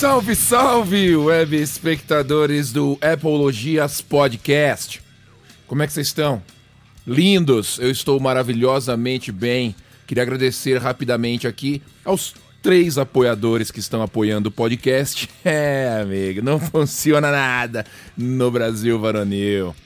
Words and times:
Salve, 0.00 0.34
salve, 0.34 1.14
web 1.14 1.54
espectadores 1.54 2.72
do 2.72 2.98
Apologias 3.02 4.00
Podcast. 4.00 5.02
Como 5.66 5.82
é 5.82 5.86
que 5.86 5.92
vocês 5.92 6.06
estão? 6.06 6.42
Lindos, 7.06 7.78
eu 7.78 7.90
estou 7.90 8.18
maravilhosamente 8.18 9.30
bem. 9.30 9.74
Queria 10.06 10.22
agradecer 10.22 10.78
rapidamente 10.78 11.46
aqui 11.46 11.82
aos 12.02 12.34
três 12.62 12.96
apoiadores 12.96 13.70
que 13.70 13.78
estão 13.78 14.00
apoiando 14.00 14.48
o 14.48 14.52
podcast. 14.52 15.28
É, 15.44 16.00
amigo, 16.00 16.40
não 16.40 16.56
funciona 16.64 17.30
nada 17.30 17.84
no 18.16 18.50
Brasil 18.50 18.98
varonil. 18.98 19.76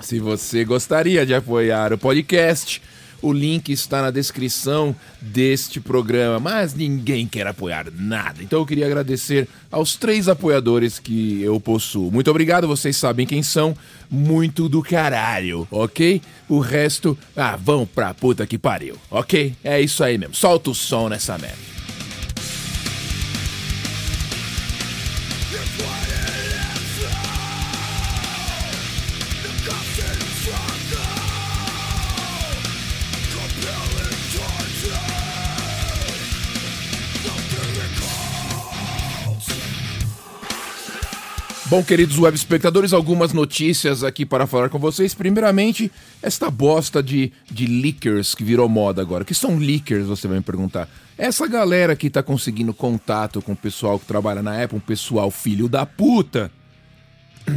Se 0.00 0.18
você 0.18 0.64
gostaria 0.64 1.24
de 1.24 1.32
apoiar 1.32 1.92
o 1.92 1.98
podcast, 1.98 2.82
o 3.22 3.32
link 3.32 3.70
está 3.70 4.02
na 4.02 4.10
descrição 4.10 4.94
deste 5.20 5.80
programa, 5.80 6.38
mas 6.38 6.74
ninguém 6.74 7.26
quer 7.26 7.46
apoiar 7.46 7.86
nada. 7.92 8.42
Então 8.42 8.60
eu 8.60 8.66
queria 8.66 8.86
agradecer 8.86 9.48
aos 9.70 9.96
três 9.96 10.28
apoiadores 10.28 10.98
que 10.98 11.42
eu 11.42 11.60
possuo. 11.60 12.10
Muito 12.10 12.30
obrigado, 12.30 12.66
vocês 12.66 12.96
sabem 12.96 13.26
quem 13.26 13.42
são. 13.42 13.76
Muito 14.10 14.68
do 14.68 14.82
caralho, 14.82 15.68
ok? 15.70 16.20
O 16.48 16.58
resto, 16.58 17.16
ah, 17.36 17.56
vão 17.56 17.86
pra 17.86 18.12
puta 18.12 18.46
que 18.46 18.58
pariu, 18.58 18.96
ok? 19.10 19.54
É 19.62 19.80
isso 19.80 20.02
aí 20.02 20.18
mesmo. 20.18 20.34
Solta 20.34 20.70
o 20.70 20.74
som 20.74 21.08
nessa 21.08 21.38
merda. 21.38 21.79
Bom, 41.70 41.84
queridos 41.84 42.18
web 42.18 42.36
espectadores, 42.36 42.92
algumas 42.92 43.32
notícias 43.32 44.02
aqui 44.02 44.26
para 44.26 44.44
falar 44.44 44.68
com 44.68 44.78
vocês. 44.80 45.14
Primeiramente, 45.14 45.88
esta 46.20 46.50
bosta 46.50 47.00
de, 47.00 47.32
de 47.48 47.64
leakers 47.64 48.34
que 48.34 48.42
virou 48.42 48.68
moda 48.68 49.00
agora. 49.00 49.24
que 49.24 49.32
são 49.32 49.56
leakers, 49.56 50.04
você 50.04 50.26
vai 50.26 50.38
me 50.38 50.42
perguntar? 50.42 50.88
Essa 51.16 51.46
galera 51.46 51.94
que 51.94 52.10
tá 52.10 52.24
conseguindo 52.24 52.74
contato 52.74 53.40
com 53.40 53.52
o 53.52 53.56
pessoal 53.56 54.00
que 54.00 54.04
trabalha 54.04 54.42
na 54.42 54.60
Apple, 54.60 54.78
um 54.78 54.80
pessoal 54.80 55.30
filho 55.30 55.68
da 55.68 55.86
puta, 55.86 56.50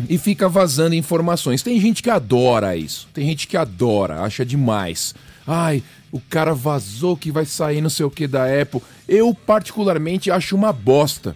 e 0.08 0.16
fica 0.20 0.48
vazando 0.48 0.94
informações. 0.94 1.64
Tem 1.64 1.81
gente 1.81 2.04
que 2.04 2.09
adora 2.12 2.78
isso. 2.78 3.08
Tem 3.16 3.26
gente 3.26 3.48
que 3.48 3.58
adora, 3.58 4.22
acha 4.22 4.46
demais. 4.46 5.16
Ai, 5.46 5.84
o 6.12 6.20
cara 6.20 6.54
vazou 6.54 7.18
que 7.18 7.32
vai 7.32 7.46
sair 7.46 7.82
não 7.82 7.90
sei 7.90 8.06
o 8.06 8.12
que 8.12 8.28
da 8.28 8.46
Apple. 8.46 8.82
Eu, 9.08 9.34
particularmente, 9.34 10.32
acho 10.32 10.56
uma 10.56 10.72
bosta. 10.72 11.36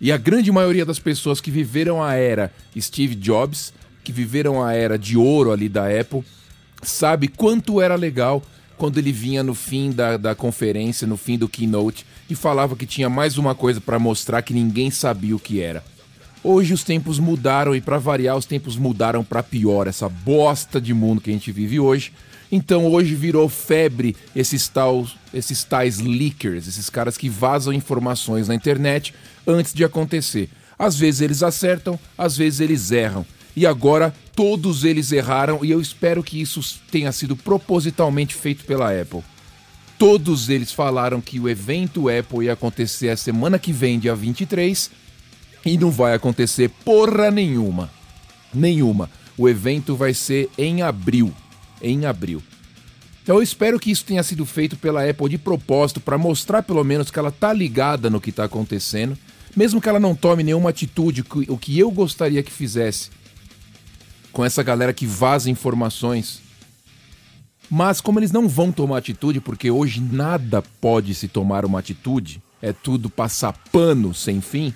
E 0.00 0.12
a 0.12 0.16
grande 0.16 0.52
maioria 0.52 0.84
das 0.84 0.98
pessoas 0.98 1.40
que 1.40 1.50
viveram 1.50 2.02
a 2.02 2.14
era 2.14 2.52
Steve 2.78 3.14
Jobs, 3.14 3.72
que 4.02 4.12
viveram 4.12 4.62
a 4.62 4.74
era 4.74 4.98
de 4.98 5.16
ouro 5.16 5.50
ali 5.50 5.68
da 5.68 5.86
Apple, 5.88 6.22
sabe 6.82 7.28
quanto 7.28 7.80
era 7.80 7.94
legal 7.94 8.42
quando 8.76 8.98
ele 8.98 9.12
vinha 9.12 9.42
no 9.42 9.54
fim 9.54 9.90
da, 9.90 10.16
da 10.16 10.34
conferência, 10.34 11.06
no 11.06 11.16
fim 11.16 11.38
do 11.38 11.48
keynote, 11.48 12.04
e 12.28 12.34
falava 12.34 12.76
que 12.76 12.86
tinha 12.86 13.08
mais 13.08 13.38
uma 13.38 13.54
coisa 13.54 13.80
para 13.80 13.98
mostrar 13.98 14.42
que 14.42 14.52
ninguém 14.52 14.90
sabia 14.90 15.34
o 15.34 15.40
que 15.40 15.60
era. 15.60 15.82
Hoje 16.42 16.74
os 16.74 16.84
tempos 16.84 17.18
mudaram 17.18 17.74
e 17.74 17.80
para 17.80 17.98
variar 17.98 18.36
os 18.36 18.44
tempos 18.44 18.76
mudaram 18.76 19.24
para 19.24 19.42
pior, 19.42 19.86
essa 19.86 20.08
bosta 20.08 20.80
de 20.80 20.92
mundo 20.92 21.20
que 21.20 21.30
a 21.30 21.32
gente 21.32 21.50
vive 21.50 21.80
hoje. 21.80 22.12
Então 22.50 22.86
hoje 22.86 23.14
virou 23.14 23.48
febre 23.48 24.16
esses, 24.34 24.68
tal, 24.68 25.06
esses 25.32 25.64
tais 25.64 25.98
leakers, 25.98 26.68
esses 26.68 26.88
caras 26.88 27.16
que 27.16 27.28
vazam 27.28 27.72
informações 27.72 28.48
na 28.48 28.54
internet 28.54 29.14
antes 29.46 29.72
de 29.72 29.84
acontecer. 29.84 30.48
Às 30.78 30.98
vezes 30.98 31.20
eles 31.20 31.42
acertam, 31.42 31.98
às 32.16 32.36
vezes 32.36 32.60
eles 32.60 32.90
erram. 32.90 33.24
E 33.56 33.66
agora 33.66 34.12
todos 34.34 34.84
eles 34.84 35.12
erraram 35.12 35.64
e 35.64 35.70
eu 35.70 35.80
espero 35.80 36.22
que 36.22 36.40
isso 36.40 36.60
tenha 36.90 37.12
sido 37.12 37.36
propositalmente 37.36 38.34
feito 38.34 38.64
pela 38.64 38.90
Apple. 38.90 39.22
Todos 39.96 40.48
eles 40.48 40.72
falaram 40.72 41.20
que 41.20 41.38
o 41.38 41.48
evento 41.48 42.08
Apple 42.08 42.46
ia 42.46 42.52
acontecer 42.52 43.10
a 43.10 43.16
semana 43.16 43.58
que 43.58 43.72
vem, 43.72 43.98
dia 43.98 44.14
23, 44.14 44.90
e 45.64 45.78
não 45.78 45.90
vai 45.90 46.14
acontecer 46.14 46.68
porra 46.84 47.30
nenhuma. 47.30 47.90
Nenhuma. 48.52 49.08
O 49.38 49.48
evento 49.48 49.96
vai 49.96 50.12
ser 50.12 50.50
em 50.58 50.82
abril. 50.82 51.32
Em 51.84 52.06
abril. 52.06 52.42
Então 53.22 53.36
eu 53.36 53.42
espero 53.42 53.78
que 53.78 53.90
isso 53.90 54.04
tenha 54.04 54.22
sido 54.22 54.44
feito 54.44 54.76
pela 54.76 55.08
Apple 55.08 55.28
de 55.28 55.38
propósito 55.38 56.00
para 56.00 56.18
mostrar 56.18 56.62
pelo 56.62 56.82
menos 56.82 57.10
que 57.10 57.18
ela 57.18 57.30
tá 57.30 57.52
ligada 57.52 58.10
no 58.10 58.20
que 58.20 58.30
está 58.30 58.44
acontecendo 58.44 59.16
mesmo 59.56 59.80
que 59.80 59.88
ela 59.88 60.00
não 60.00 60.14
tome 60.14 60.42
nenhuma 60.42 60.70
atitude, 60.70 61.24
o 61.48 61.56
que 61.56 61.78
eu 61.78 61.90
gostaria 61.90 62.42
que 62.42 62.50
fizesse 62.50 63.10
com 64.32 64.44
essa 64.44 64.62
galera 64.62 64.92
que 64.92 65.06
vaza 65.06 65.48
informações. 65.48 66.42
Mas 67.70 68.00
como 68.00 68.18
eles 68.18 68.32
não 68.32 68.48
vão 68.48 68.72
tomar 68.72 68.98
atitude, 68.98 69.40
porque 69.40 69.70
hoje 69.70 70.00
nada 70.00 70.60
pode 70.80 71.14
se 71.14 71.28
tomar 71.28 71.64
uma 71.64 71.78
atitude, 71.78 72.42
é 72.60 72.72
tudo 72.72 73.08
passar 73.08 73.52
pano 73.70 74.12
sem 74.12 74.40
fim. 74.40 74.74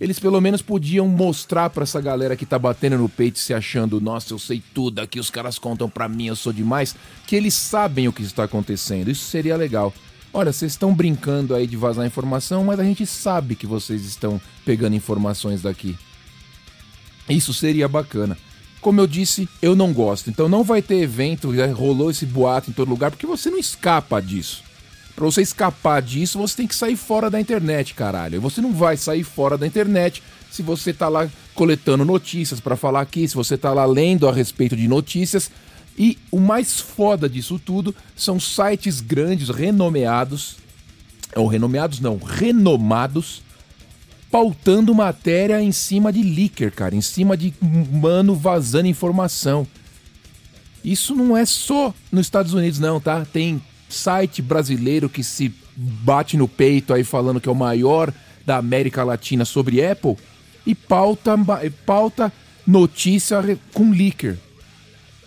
Eles 0.00 0.18
pelo 0.18 0.40
menos 0.40 0.60
podiam 0.60 1.08
mostrar 1.08 1.70
para 1.70 1.84
essa 1.84 2.00
galera 2.00 2.36
que 2.36 2.44
tá 2.44 2.58
batendo 2.58 2.98
no 2.98 3.08
peito 3.08 3.38
se 3.38 3.54
achando, 3.54 4.00
nossa, 4.00 4.34
eu 4.34 4.38
sei 4.38 4.62
tudo, 4.74 5.00
aqui 5.00 5.18
os 5.18 5.30
caras 5.30 5.58
contam 5.58 5.88
para 5.88 6.08
mim, 6.08 6.26
eu 6.26 6.36
sou 6.36 6.52
demais, 6.52 6.94
que 7.26 7.34
eles 7.34 7.54
sabem 7.54 8.06
o 8.06 8.12
que 8.12 8.22
está 8.22 8.44
acontecendo. 8.44 9.10
Isso 9.10 9.24
seria 9.24 9.56
legal. 9.56 9.92
Olha, 10.34 10.52
vocês 10.52 10.72
estão 10.72 10.94
brincando 10.94 11.54
aí 11.54 11.66
de 11.66 11.78
vazar 11.78 12.06
informação, 12.06 12.62
mas 12.62 12.78
a 12.78 12.84
gente 12.84 13.06
sabe 13.06 13.54
que 13.54 13.66
vocês 13.66 14.04
estão 14.04 14.38
pegando 14.66 14.94
informações 14.94 15.62
daqui. 15.62 15.96
Isso 17.26 17.54
seria 17.54 17.88
bacana. 17.88 18.36
Como 18.82 19.00
eu 19.00 19.06
disse, 19.06 19.48
eu 19.62 19.74
não 19.74 19.94
gosto. 19.94 20.28
Então 20.28 20.46
não 20.46 20.62
vai 20.62 20.82
ter 20.82 20.96
evento, 20.96 21.50
rolou 21.72 22.10
esse 22.10 22.26
boato 22.26 22.70
em 22.70 22.74
todo 22.74 22.90
lugar, 22.90 23.10
porque 23.10 23.26
você 23.26 23.50
não 23.50 23.58
escapa 23.58 24.20
disso. 24.20 24.62
Para 25.16 25.24
você 25.24 25.40
escapar 25.40 26.02
disso, 26.02 26.38
você 26.38 26.54
tem 26.58 26.66
que 26.66 26.74
sair 26.74 26.94
fora 26.94 27.30
da 27.30 27.40
internet, 27.40 27.94
caralho. 27.94 28.36
E 28.36 28.38
você 28.38 28.60
não 28.60 28.70
vai 28.70 28.98
sair 28.98 29.24
fora 29.24 29.56
da 29.56 29.66
internet 29.66 30.22
se 30.50 30.62
você 30.62 30.92
tá 30.92 31.08
lá 31.08 31.26
coletando 31.54 32.04
notícias 32.04 32.60
para 32.60 32.76
falar 32.76 33.00
aqui, 33.00 33.26
se 33.26 33.34
você 33.34 33.56
tá 33.56 33.72
lá 33.72 33.86
lendo 33.86 34.28
a 34.28 34.32
respeito 34.32 34.76
de 34.76 34.86
notícias, 34.86 35.50
e 35.98 36.18
o 36.30 36.38
mais 36.38 36.78
foda 36.78 37.28
disso 37.30 37.58
tudo 37.58 37.94
são 38.14 38.38
sites 38.38 39.00
grandes, 39.00 39.48
renomeados, 39.48 40.56
ou 41.34 41.46
renomeados 41.46 41.98
não, 41.98 42.18
renomados, 42.18 43.42
pautando 44.30 44.94
matéria 44.94 45.62
em 45.62 45.72
cima 45.72 46.12
de 46.12 46.22
leaker, 46.22 46.70
cara, 46.70 46.94
em 46.94 47.00
cima 47.00 47.38
de 47.38 47.54
mano 47.90 48.34
vazando 48.34 48.86
informação. 48.86 49.66
Isso 50.84 51.14
não 51.14 51.34
é 51.34 51.46
só 51.46 51.94
nos 52.12 52.26
Estados 52.26 52.52
Unidos, 52.52 52.78
não, 52.78 53.00
tá? 53.00 53.24
Tem 53.24 53.62
site 53.88 54.42
brasileiro 54.42 55.08
que 55.08 55.22
se 55.22 55.52
bate 55.76 56.36
no 56.36 56.48
peito 56.48 56.92
aí 56.92 57.04
falando 57.04 57.40
que 57.40 57.48
é 57.48 57.52
o 57.52 57.54
maior 57.54 58.12
da 58.44 58.56
América 58.56 59.04
Latina 59.04 59.44
sobre 59.44 59.84
Apple 59.84 60.16
e 60.66 60.74
pauta, 60.74 61.36
pauta 61.84 62.32
notícia 62.66 63.58
com 63.72 63.90
leaker 63.90 64.38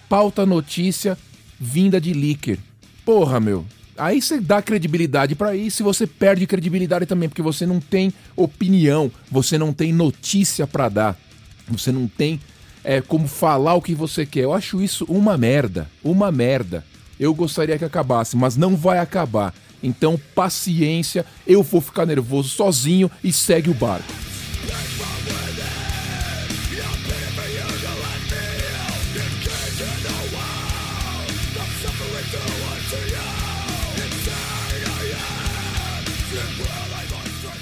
pauta 0.10 0.44
notícia 0.46 1.16
vinda 1.60 2.02
de 2.02 2.12
leaker. 2.14 2.58
Porra, 3.06 3.40
meu. 3.40 3.64
Aí 3.96 4.22
você 4.22 4.40
dá 4.40 4.62
credibilidade 4.62 5.36
para 5.36 5.56
isso 5.56 5.82
e 5.82 5.84
você 5.84 6.08
perde 6.08 6.48
credibilidade 6.48 7.06
também, 7.06 7.30
porque 7.30 7.42
você 7.42 7.66
não 7.66 7.80
tem 7.80 8.12
opinião, 8.36 9.12
você 9.30 9.58
não 9.58 9.72
tem 9.72 9.94
notícia 9.94 10.66
para 10.66 10.90
dar, 10.90 11.20
você 11.68 11.92
não 11.92 12.08
tem 12.08 12.40
é, 12.84 13.02
como 13.02 13.28
falar 13.28 13.76
o 13.76 13.82
que 13.82 13.94
você 13.94 14.26
quer. 14.26 14.46
Eu 14.46 14.54
acho 14.54 14.82
isso 14.82 15.06
uma 15.06 15.38
merda, 15.38 15.88
uma 16.04 16.32
merda. 16.32 16.84
Eu 17.19 17.33
gostaria 17.33 17.77
que 17.77 17.83
acabasse, 17.83 18.38
mas 18.38 18.56
não 18.56 18.77
vai 18.77 19.00
acabar. 19.00 19.54
Então, 19.83 20.19
paciência, 20.33 21.25
eu 21.45 21.62
vou 21.62 21.81
ficar 21.81 22.06
nervoso 22.06 22.50
sozinho 22.50 23.12
e 23.24 23.33
segue 23.33 23.69
o 23.69 23.74
barco. 23.74 24.13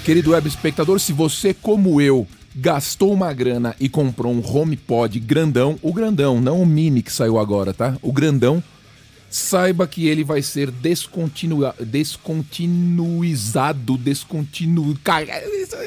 Querido 0.04 0.30
web 0.30 0.48
espectador, 0.48 0.98
se 0.98 1.12
você, 1.12 1.52
como 1.52 2.00
eu, 2.00 2.26
gastou 2.56 3.12
uma 3.12 3.30
grana 3.32 3.76
e 3.78 3.88
comprou 3.88 4.32
um 4.32 4.42
HomePod 4.42 5.20
grandão, 5.20 5.78
o 5.82 5.92
grandão, 5.92 6.40
não 6.40 6.62
o 6.62 6.66
mini 6.66 7.02
que 7.02 7.12
saiu 7.12 7.38
agora, 7.38 7.74
tá? 7.74 7.94
O 8.00 8.10
grandão, 8.10 8.62
saiba 9.30 9.86
que 9.86 10.06
ele 10.06 10.24
vai 10.24 10.42
ser 10.42 10.70
descontinua, 10.70 11.74
descontinuizado, 11.80 13.98
descontinu... 13.98 14.96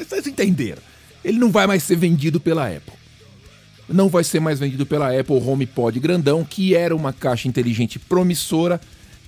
Vocês 0.08 0.26
entenderam? 0.26 0.82
Ele 1.24 1.38
não 1.38 1.50
vai 1.50 1.66
mais 1.66 1.82
ser 1.82 1.96
vendido 1.96 2.40
pela 2.40 2.68
Apple. 2.68 2.94
Não 3.88 4.08
vai 4.08 4.24
ser 4.24 4.40
mais 4.40 4.58
vendido 4.58 4.86
pela 4.86 5.18
Apple 5.18 5.36
HomePod 5.36 5.98
grandão, 6.00 6.44
que 6.44 6.74
era 6.74 6.94
uma 6.94 7.12
caixa 7.12 7.48
inteligente 7.48 7.98
promissora, 7.98 8.80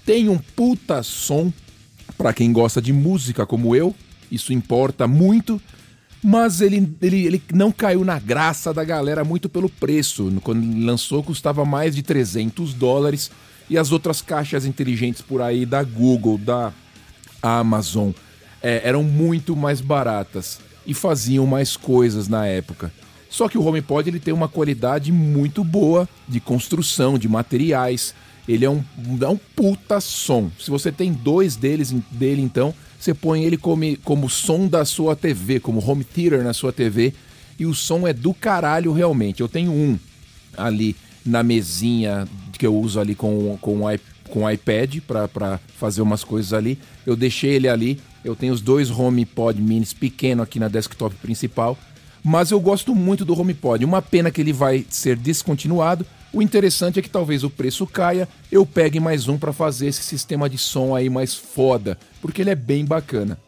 tem 0.05 0.29
um 0.29 0.39
puta 0.39 1.03
som 1.03 1.53
para 2.17 2.33
quem 2.33 2.53
gosta 2.53 2.81
de 2.81 2.93
música 2.93 3.45
como 3.45 3.75
eu, 3.75 3.95
isso 4.31 4.53
importa 4.53 5.09
muito. 5.09 5.61
Mas 6.27 6.63
ele, 6.63 6.97
ele, 7.03 7.27
ele 7.27 7.43
não 7.53 7.71
caiu 7.71 8.03
na 8.03 8.19
graça 8.19 8.73
da 8.73 8.83
galera 8.83 9.23
muito 9.23 9.47
pelo 9.47 9.69
preço. 9.69 10.33
Quando 10.43 10.83
lançou, 10.83 11.23
custava 11.23 11.67
mais 11.67 11.95
de 11.95 12.03
300 12.03 12.73
dólares 12.73 13.31
e 13.69 13.77
as 13.77 13.93
outras 13.93 14.23
caixas 14.23 14.65
inteligentes 14.65 15.21
por 15.21 15.43
aí 15.43 15.67
da 15.67 15.83
Google, 15.83 16.39
da 16.39 16.73
Amazon, 17.43 18.11
é, 18.63 18.81
eram 18.83 19.03
muito 19.03 19.55
mais 19.55 19.83
baratas 19.83 20.59
e 20.87 20.95
faziam 20.95 21.47
mais 21.47 21.77
coisas 21.77 22.27
na 22.27 22.47
época. 22.47 22.91
Só 23.29 23.47
que 23.47 23.59
o 23.59 23.63
HomePod 23.63 24.09
ele 24.09 24.19
tem 24.19 24.33
uma 24.33 24.49
qualidade 24.49 25.13
muito 25.13 25.63
boa 25.63 26.09
de 26.27 26.41
construção, 26.41 27.19
de 27.19 27.29
materiais. 27.29 28.15
Ele 28.49 28.65
é 28.65 28.71
um, 28.71 28.83
é 29.21 29.29
um 29.29 29.39
puta 29.55 30.01
som. 30.01 30.51
Se 30.59 30.71
você 30.71 30.91
tem 30.91 31.13
dois 31.13 31.55
deles 31.55 31.91
dele, 32.11 32.41
então, 32.41 32.75
você 33.05 33.13
põe 33.13 33.45
ele 33.45 33.59
como, 33.59 33.83
como 33.99 34.31
som 34.31 34.67
da 34.67 34.85
sua 34.85 35.15
TV, 35.15 35.61
como 35.61 35.85
home 35.85 36.05
theater 36.05 36.43
na 36.43 36.55
sua 36.55 36.73
TV. 36.73 37.13
E 37.59 37.67
o 37.67 37.75
som 37.75 38.09
é 38.09 38.13
do 38.13 38.33
caralho 38.33 38.93
realmente. 38.93 39.41
Eu 39.41 39.49
tenho 39.49 39.71
um 39.71 39.99
ali 40.57 40.97
na 41.25 41.43
mesinha 41.43 42.27
que 42.59 42.67
eu 42.67 42.75
uso 42.75 42.99
ali 42.99 43.15
com, 43.15 43.59
com, 43.61 43.85
o, 43.85 43.99
com 44.31 44.45
o 44.45 44.51
iPad 44.51 45.01
para 45.07 45.61
fazer 45.77 46.01
umas 46.01 46.25
coisas 46.25 46.55
ali. 46.55 46.79
Eu 47.05 47.15
deixei 47.15 47.51
ele 47.53 47.69
ali. 47.69 48.01
Eu 48.25 48.35
tenho 48.35 48.55
os 48.55 48.63
dois 48.63 48.91
HomePod 48.91 49.61
minis 49.61 49.93
pequeno 49.93 50.43
aqui 50.43 50.59
na 50.59 50.69
desktop 50.69 51.15
principal 51.17 51.79
mas 52.25 52.51
eu 52.51 52.59
gosto 52.59 52.95
muito 52.95 53.23
do 53.23 53.39
HomePod. 53.39 53.85
Uma 53.85 54.01
pena 54.01 54.31
que 54.31 54.41
ele 54.41 54.53
vai 54.53 54.87
ser 54.89 55.15
descontinuado. 55.15 56.07
O 56.33 56.41
interessante 56.41 56.99
é 56.99 57.03
que 57.03 57.11
talvez 57.11 57.45
o 57.45 57.51
preço 57.51 57.87
caia, 57.87 58.27
eu 58.51 58.65
pegue 58.65 58.99
mais 58.99 59.29
um 59.29 59.37
para 59.37 59.53
fazer 59.53 59.89
esse 59.89 60.03
sistema 60.03 60.49
de 60.49 60.57
som 60.57 60.97
aí 60.97 61.11
mais 61.11 61.35
foda, 61.35 61.99
porque 62.23 62.41
ele 62.41 62.51
é 62.51 62.55
bem 62.55 62.85
bacana. 62.85 63.39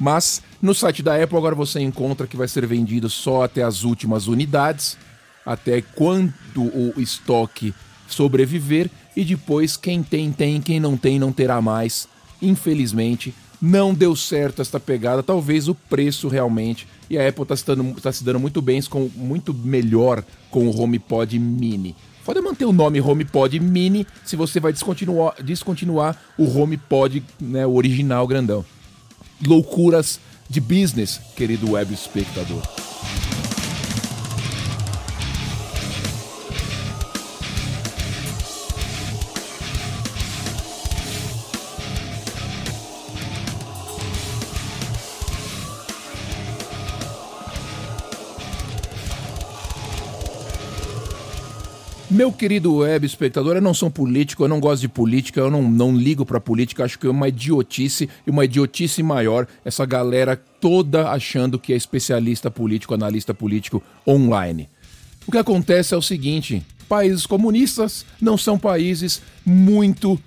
Mas 0.00 0.42
no 0.62 0.74
site 0.74 1.02
da 1.02 1.22
Apple 1.22 1.36
agora 1.36 1.54
você 1.54 1.80
encontra 1.80 2.26
que 2.26 2.36
vai 2.36 2.48
ser 2.48 2.66
vendido 2.66 3.10
só 3.10 3.42
até 3.42 3.62
as 3.62 3.84
últimas 3.84 4.26
unidades, 4.26 4.96
até 5.44 5.82
quando 5.82 6.32
o 6.56 6.94
estoque 6.96 7.74
sobreviver 8.08 8.90
e 9.14 9.24
depois 9.24 9.76
quem 9.76 10.02
tem 10.02 10.32
tem, 10.32 10.62
quem 10.62 10.80
não 10.80 10.96
tem 10.96 11.18
não 11.18 11.30
terá 11.30 11.60
mais. 11.60 12.08
Infelizmente, 12.40 13.34
não 13.60 13.92
deu 13.92 14.14
certo 14.14 14.62
esta 14.62 14.78
pegada, 14.78 15.22
talvez 15.22 15.68
o 15.68 15.74
preço 15.74 16.28
realmente. 16.28 16.86
E 17.10 17.18
a 17.18 17.28
Apple 17.28 17.42
está 17.42 17.56
se, 17.56 17.66
dando, 17.66 18.00
tá 18.00 18.12
se 18.12 18.22
dando 18.24 18.38
muito 18.38 18.60
bem, 18.62 18.80
com, 18.82 19.10
muito 19.14 19.52
melhor 19.52 20.22
com 20.50 20.68
o 20.68 20.80
HomePod 20.80 21.38
Mini. 21.38 21.96
Pode 22.24 22.40
manter 22.42 22.66
o 22.66 22.72
nome 22.72 23.00
HomePod 23.00 23.58
Mini 23.58 24.06
se 24.24 24.36
você 24.36 24.60
vai 24.60 24.72
descontinuar, 24.72 25.42
descontinuar 25.42 26.16
o 26.36 26.44
HomePod 26.44 27.24
né, 27.40 27.66
o 27.66 27.74
original 27.74 28.26
grandão. 28.26 28.64
Loucuras 29.46 30.20
de 30.48 30.60
business, 30.60 31.20
querido 31.34 31.72
web 31.72 31.92
espectador. 31.92 32.62
Meu 52.18 52.32
querido 52.32 52.78
web 52.78 53.06
espectador, 53.06 53.54
eu 53.54 53.62
não 53.62 53.72
sou 53.72 53.88
político, 53.88 54.42
eu 54.42 54.48
não 54.48 54.58
gosto 54.58 54.80
de 54.80 54.88
política, 54.88 55.38
eu 55.38 55.48
não, 55.48 55.62
não 55.62 55.96
ligo 55.96 56.26
pra 56.26 56.40
política, 56.40 56.82
acho 56.82 56.98
que 56.98 57.06
é 57.06 57.10
uma 57.10 57.28
idiotice 57.28 58.10
e 58.26 58.30
uma 58.30 58.44
idiotice 58.44 59.04
maior 59.04 59.46
essa 59.64 59.86
galera 59.86 60.36
toda 60.36 61.12
achando 61.12 61.60
que 61.60 61.72
é 61.72 61.76
especialista 61.76 62.50
político, 62.50 62.92
analista 62.92 63.32
político 63.32 63.80
online. 64.04 64.68
O 65.28 65.30
que 65.30 65.38
acontece 65.38 65.94
é 65.94 65.96
o 65.96 66.02
seguinte: 66.02 66.60
países 66.88 67.24
comunistas 67.24 68.04
não 68.20 68.36
são 68.36 68.58
países 68.58 69.22
muito 69.46 70.20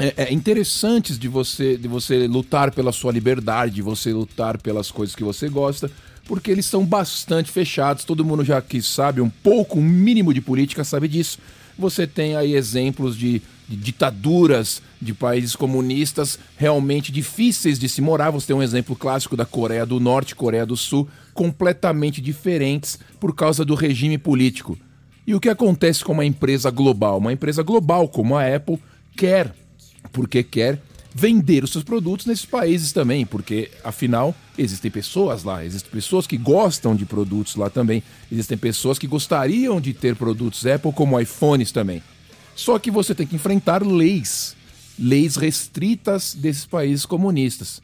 é, 0.00 0.14
é, 0.16 0.32
interessantes 0.32 1.18
de 1.18 1.28
você, 1.28 1.76
de 1.76 1.86
você 1.86 2.26
lutar 2.26 2.72
pela 2.72 2.90
sua 2.90 3.12
liberdade, 3.12 3.74
de 3.74 3.82
você 3.82 4.12
lutar 4.12 4.58
pelas 4.58 4.90
coisas 4.90 5.14
que 5.14 5.22
você 5.22 5.48
gosta 5.48 5.90
porque 6.30 6.48
eles 6.48 6.66
são 6.66 6.86
bastante 6.86 7.50
fechados. 7.50 8.04
Todo 8.04 8.24
mundo 8.24 8.44
já 8.44 8.62
que 8.62 8.80
sabe 8.80 9.20
um 9.20 9.28
pouco, 9.28 9.80
um 9.80 9.82
mínimo 9.82 10.32
de 10.32 10.40
política 10.40 10.84
sabe 10.84 11.08
disso. 11.08 11.40
Você 11.76 12.06
tem 12.06 12.36
aí 12.36 12.54
exemplos 12.54 13.16
de, 13.16 13.42
de 13.68 13.76
ditaduras 13.76 14.80
de 15.02 15.12
países 15.12 15.56
comunistas 15.56 16.38
realmente 16.56 17.10
difíceis 17.10 17.80
de 17.80 17.88
se 17.88 18.00
morar. 18.00 18.30
Você 18.30 18.46
tem 18.46 18.54
um 18.54 18.62
exemplo 18.62 18.94
clássico 18.94 19.36
da 19.36 19.44
Coreia 19.44 19.84
do 19.84 19.98
Norte, 19.98 20.36
Coreia 20.36 20.64
do 20.64 20.76
Sul, 20.76 21.08
completamente 21.34 22.20
diferentes 22.20 22.96
por 23.18 23.34
causa 23.34 23.64
do 23.64 23.74
regime 23.74 24.16
político. 24.16 24.78
E 25.26 25.34
o 25.34 25.40
que 25.40 25.48
acontece 25.48 26.04
com 26.04 26.12
uma 26.12 26.24
empresa 26.24 26.70
global? 26.70 27.18
Uma 27.18 27.32
empresa 27.32 27.64
global 27.64 28.08
como 28.08 28.36
a 28.36 28.54
Apple 28.54 28.78
quer, 29.16 29.52
porque 30.12 30.42
quer 30.42 30.80
vender 31.14 31.64
os 31.64 31.72
seus 31.72 31.84
produtos 31.84 32.26
nesses 32.26 32.44
países 32.44 32.92
também, 32.92 33.26
porque 33.26 33.70
afinal 33.82 34.34
existem 34.56 34.90
pessoas 34.90 35.42
lá, 35.42 35.64
existem 35.64 35.90
pessoas 35.90 36.26
que 36.26 36.36
gostam 36.36 36.94
de 36.94 37.04
produtos 37.04 37.56
lá 37.56 37.68
também, 37.68 38.02
existem 38.30 38.56
pessoas 38.56 38.98
que 38.98 39.06
gostariam 39.06 39.80
de 39.80 39.92
ter 39.92 40.14
produtos 40.14 40.66
Apple 40.66 40.92
como 40.92 41.18
iPhones 41.20 41.72
também. 41.72 42.02
Só 42.54 42.78
que 42.78 42.90
você 42.90 43.14
tem 43.14 43.26
que 43.26 43.36
enfrentar 43.36 43.84
leis, 43.84 44.54
leis 44.98 45.36
restritas 45.36 46.34
desses 46.34 46.66
países 46.66 47.06
comunistas. 47.06 47.82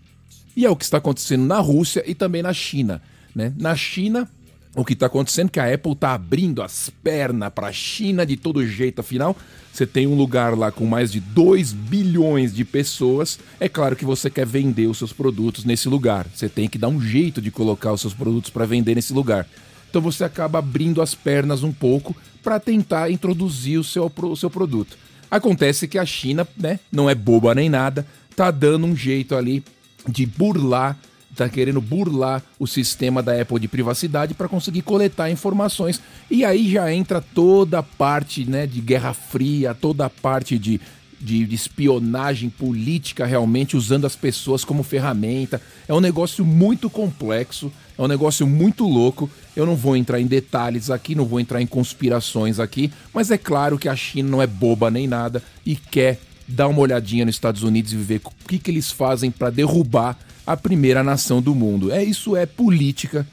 E 0.55 0.65
é 0.65 0.71
o 0.71 0.77
que 0.77 0.85
está 0.85 0.99
acontecendo 0.99 1.45
na 1.45 1.59
Rússia 1.59 2.03
e 2.07 2.15
também 2.15 2.43
na 2.43 2.53
China. 2.53 3.03
Né? 3.35 3.53
Na 3.59 3.75
China, 3.77 4.29
o 4.77 4.85
que 4.85 4.93
está 4.93 5.07
acontecendo 5.07 5.49
é 5.49 5.51
que 5.51 5.61
a 5.61 5.75
Apple 5.75 5.93
está 5.93 6.13
abrindo 6.13 6.63
as 6.63 6.91
pernas 7.03 7.51
para 7.53 7.69
a 7.69 7.73
China 7.73 8.27
de 8.27 8.37
todo 8.37 8.65
jeito. 8.67 9.01
Afinal, 9.01 9.35
você 9.73 9.87
tem 9.87 10.07
um 10.07 10.15
lugar 10.15 10.57
lá 10.57 10.71
com 10.71 10.85
mais 10.85 11.11
de 11.11 11.19
2 11.19 11.73
bilhões 11.73 12.55
de 12.55 12.63
pessoas. 12.63 13.39
É 13.59 13.71
claro 13.71 13.97
que 13.97 14.05
você 14.05 14.29
quer 14.29 14.45
vender 14.45 14.87
os 14.87 14.99
seus 14.99 15.15
produtos 15.15 15.65
nesse 15.65 15.89
lugar. 15.89 16.27
Você 16.35 16.47
tem 16.47 16.69
que 16.69 16.77
dar 16.77 16.89
um 16.89 17.01
jeito 17.01 17.41
de 17.41 17.51
colocar 17.51 17.91
os 17.91 18.03
seus 18.03 18.13
produtos 18.13 18.51
para 18.51 18.67
vender 18.67 18.95
nesse 18.95 19.15
lugar. 19.15 19.49
Então 19.89 20.03
você 20.03 20.25
acaba 20.25 20.59
abrindo 20.59 21.01
as 21.01 21.15
pernas 21.15 21.63
um 21.63 21.73
pouco 21.73 22.15
para 22.43 22.61
tentar 22.61 23.11
introduzir 23.11 23.79
o 23.79 23.85
seu, 23.85 24.13
o 24.15 24.37
seu 24.37 24.51
produto. 24.51 24.99
Acontece 25.31 25.89
que 25.89 25.99
a 25.99 26.05
China, 26.05 26.47
né, 26.55 26.79
não 26.93 27.09
é 27.09 27.15
boba 27.15 27.55
nem 27.55 27.71
nada, 27.71 28.07
tá 28.37 28.51
dando 28.51 28.87
um 28.87 28.95
jeito 28.95 29.35
ali 29.35 29.65
de 30.07 30.27
burlar 30.27 30.99
está 31.37 31.49
querendo 31.49 31.81
burlar 31.81 32.43
o 32.59 32.67
sistema 32.67 33.23
da 33.23 33.41
Apple 33.41 33.61
de 33.61 33.69
privacidade 33.69 34.35
para 34.35 34.49
conseguir 34.49 34.83
coletar 34.83 35.31
informações. 35.31 36.01
E 36.31 36.45
aí 36.45 36.71
já 36.71 36.93
entra 36.93 37.21
toda 37.21 37.79
a 37.79 37.83
parte 37.83 38.49
né, 38.49 38.67
de 38.67 38.81
Guerra 38.81 39.13
Fria, 39.13 39.75
toda 39.75 40.07
a 40.07 40.11
parte 40.11 40.59
de, 40.59 40.81
de, 41.21 41.45
de, 41.45 41.55
espionagem 41.55 42.49
política 42.49 43.27
realmente, 43.27 43.77
usando 43.77 44.07
as 44.07 44.17
pessoas 44.17 44.65
como 44.65 44.83
ferramenta. 44.83 45.61
É 45.87 45.93
um 45.95 46.01
negócio 46.01 46.45
muito 46.45 46.89
complexo, 46.89 47.71
é 47.97 48.03
um 48.03 48.09
negócio 48.09 48.47
muito 48.47 48.89
louco. 48.89 49.31
Eu 49.55 49.67
não 49.67 49.77
vou 49.77 49.97
entrar 49.97 50.21
em 50.21 50.27
detalhes 50.27 50.91
aqui, 50.91 51.15
não 51.15 51.27
vou 51.27 51.39
entrar 51.39 51.61
em 51.61 51.67
conspirações 51.67 52.59
aqui, 52.59 52.91
mas 53.13 53.31
é 53.31 53.39
claro 53.39 53.79
que 53.79 53.89
a 53.89 53.97
China 53.97 54.31
não 54.31 54.43
é 54.43 54.47
boba 54.47 54.91
nem 54.91 55.07
nada 55.07 55.43
e 55.65 55.77
quer 55.77 56.19
dar 56.49 56.69
uma 56.69 56.81
olhadinha 56.81 57.25
nos 57.25 57.35
Estados 57.35 57.63
Unidos 57.63 57.93
e 57.93 57.97
ver 57.97 58.21
o 58.25 58.31
que, 58.47 58.59
que 58.59 58.71
eles 58.71 58.91
fazem 58.91 59.31
para 59.31 59.51
derrubar 59.51 60.17
a 60.47 60.57
primeira 60.57 61.03
nação 61.03 61.43
do 61.43 61.55
mundo. 61.55 61.91
É 61.91 62.05
isso 62.05 62.37
é 62.37 62.47
política. 62.47 63.27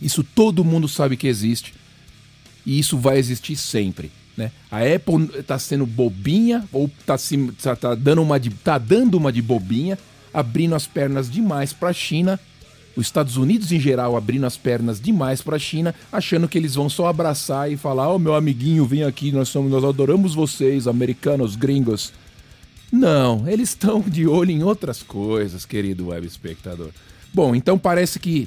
Isso 0.00 0.22
todo 0.22 0.64
mundo 0.64 0.88
sabe 0.88 1.16
que 1.16 1.26
existe. 1.26 1.72
E 2.66 2.78
isso 2.78 2.98
vai 2.98 3.18
existir 3.18 3.56
sempre. 3.56 4.10
Né? 4.36 4.50
A 4.70 4.80
Apple 4.80 5.38
está 5.38 5.58
sendo 5.58 5.86
bobinha 5.86 6.64
ou 6.72 6.90
está 7.00 7.16
tá, 7.62 7.76
tá 7.76 7.94
dando, 7.94 8.22
uma 8.22 8.38
de, 8.38 8.50
tá 8.50 8.78
dando 8.78 9.16
uma 9.16 9.32
de 9.32 9.40
bobinha, 9.40 9.98
abrindo 10.32 10.74
as 10.74 10.86
pernas 10.86 11.30
demais 11.30 11.72
para 11.72 11.90
a 11.90 11.92
China. 11.92 12.38
Os 12.94 13.06
Estados 13.06 13.38
Unidos 13.38 13.72
em 13.72 13.80
geral 13.80 14.16
abrindo 14.16 14.44
as 14.44 14.56
pernas 14.56 15.00
demais 15.00 15.40
para 15.40 15.56
a 15.56 15.58
China, 15.58 15.94
achando 16.12 16.46
que 16.46 16.58
eles 16.58 16.74
vão 16.74 16.90
só 16.90 17.06
abraçar 17.06 17.70
e 17.72 17.76
falar: 17.76 18.08
"Ó, 18.08 18.16
oh, 18.16 18.18
meu 18.18 18.34
amiguinho, 18.34 18.84
vem 18.84 19.02
aqui, 19.02 19.32
nós 19.32 19.48
somos, 19.48 19.70
nós 19.70 19.82
adoramos 19.82 20.34
vocês, 20.34 20.86
americanos, 20.86 21.56
gringos". 21.56 22.12
Não, 22.92 23.48
eles 23.48 23.70
estão 23.70 24.00
de 24.00 24.26
olho 24.26 24.50
em 24.50 24.62
outras 24.62 25.02
coisas, 25.02 25.64
querido 25.64 26.08
web 26.08 26.26
espectador. 26.26 26.90
Bom, 27.32 27.54
então 27.54 27.78
parece 27.78 28.18
que 28.18 28.46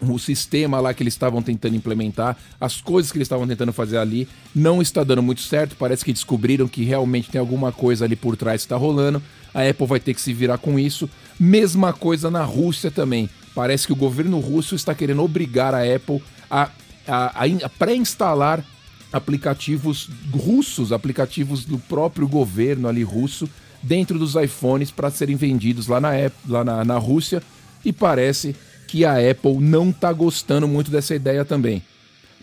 o 0.00 0.18
sistema 0.18 0.80
lá 0.80 0.94
que 0.94 1.02
eles 1.02 1.14
estavam 1.14 1.42
tentando 1.42 1.74
implementar, 1.74 2.36
as 2.60 2.80
coisas 2.80 3.10
que 3.10 3.18
eles 3.18 3.26
estavam 3.26 3.46
tentando 3.46 3.72
fazer 3.72 3.98
ali, 3.98 4.28
não 4.54 4.80
está 4.80 5.02
dando 5.02 5.22
muito 5.22 5.40
certo. 5.40 5.74
Parece 5.76 6.04
que 6.04 6.12
descobriram 6.12 6.68
que 6.68 6.84
realmente 6.84 7.28
tem 7.28 7.40
alguma 7.40 7.72
coisa 7.72 8.04
ali 8.04 8.14
por 8.14 8.36
trás 8.36 8.62
que 8.62 8.66
está 8.66 8.76
rolando. 8.76 9.20
A 9.52 9.68
Apple 9.68 9.86
vai 9.86 9.98
ter 9.98 10.14
que 10.14 10.20
se 10.20 10.32
virar 10.32 10.58
com 10.58 10.78
isso. 10.78 11.10
Mesma 11.38 11.92
coisa 11.92 12.30
na 12.30 12.44
Rússia 12.44 12.90
também. 12.90 13.28
Parece 13.52 13.86
que 13.86 13.92
o 13.92 13.96
governo 13.96 14.38
russo 14.38 14.76
está 14.76 14.94
querendo 14.94 15.22
obrigar 15.22 15.74
a 15.74 15.82
Apple 15.82 16.22
a, 16.50 16.70
a, 17.06 17.44
a 17.64 17.68
pré-instalar 17.68 18.64
aplicativos 19.12 20.08
russos, 20.32 20.92
aplicativos 20.92 21.64
do 21.64 21.78
próprio 21.78 22.28
governo 22.28 22.88
ali 22.88 23.02
russo, 23.02 23.48
dentro 23.82 24.18
dos 24.18 24.34
iPhones 24.34 24.90
para 24.90 25.10
serem 25.10 25.36
vendidos 25.36 25.86
lá, 25.86 26.00
na, 26.00 26.10
lá 26.48 26.64
na, 26.64 26.84
na 26.84 26.98
Rússia. 26.98 27.42
E 27.84 27.92
parece 27.92 28.56
que 28.86 29.04
a 29.04 29.14
Apple 29.30 29.58
não 29.58 29.92
tá 29.92 30.12
gostando 30.12 30.66
muito 30.66 30.90
dessa 30.90 31.14
ideia 31.14 31.44
também. 31.44 31.82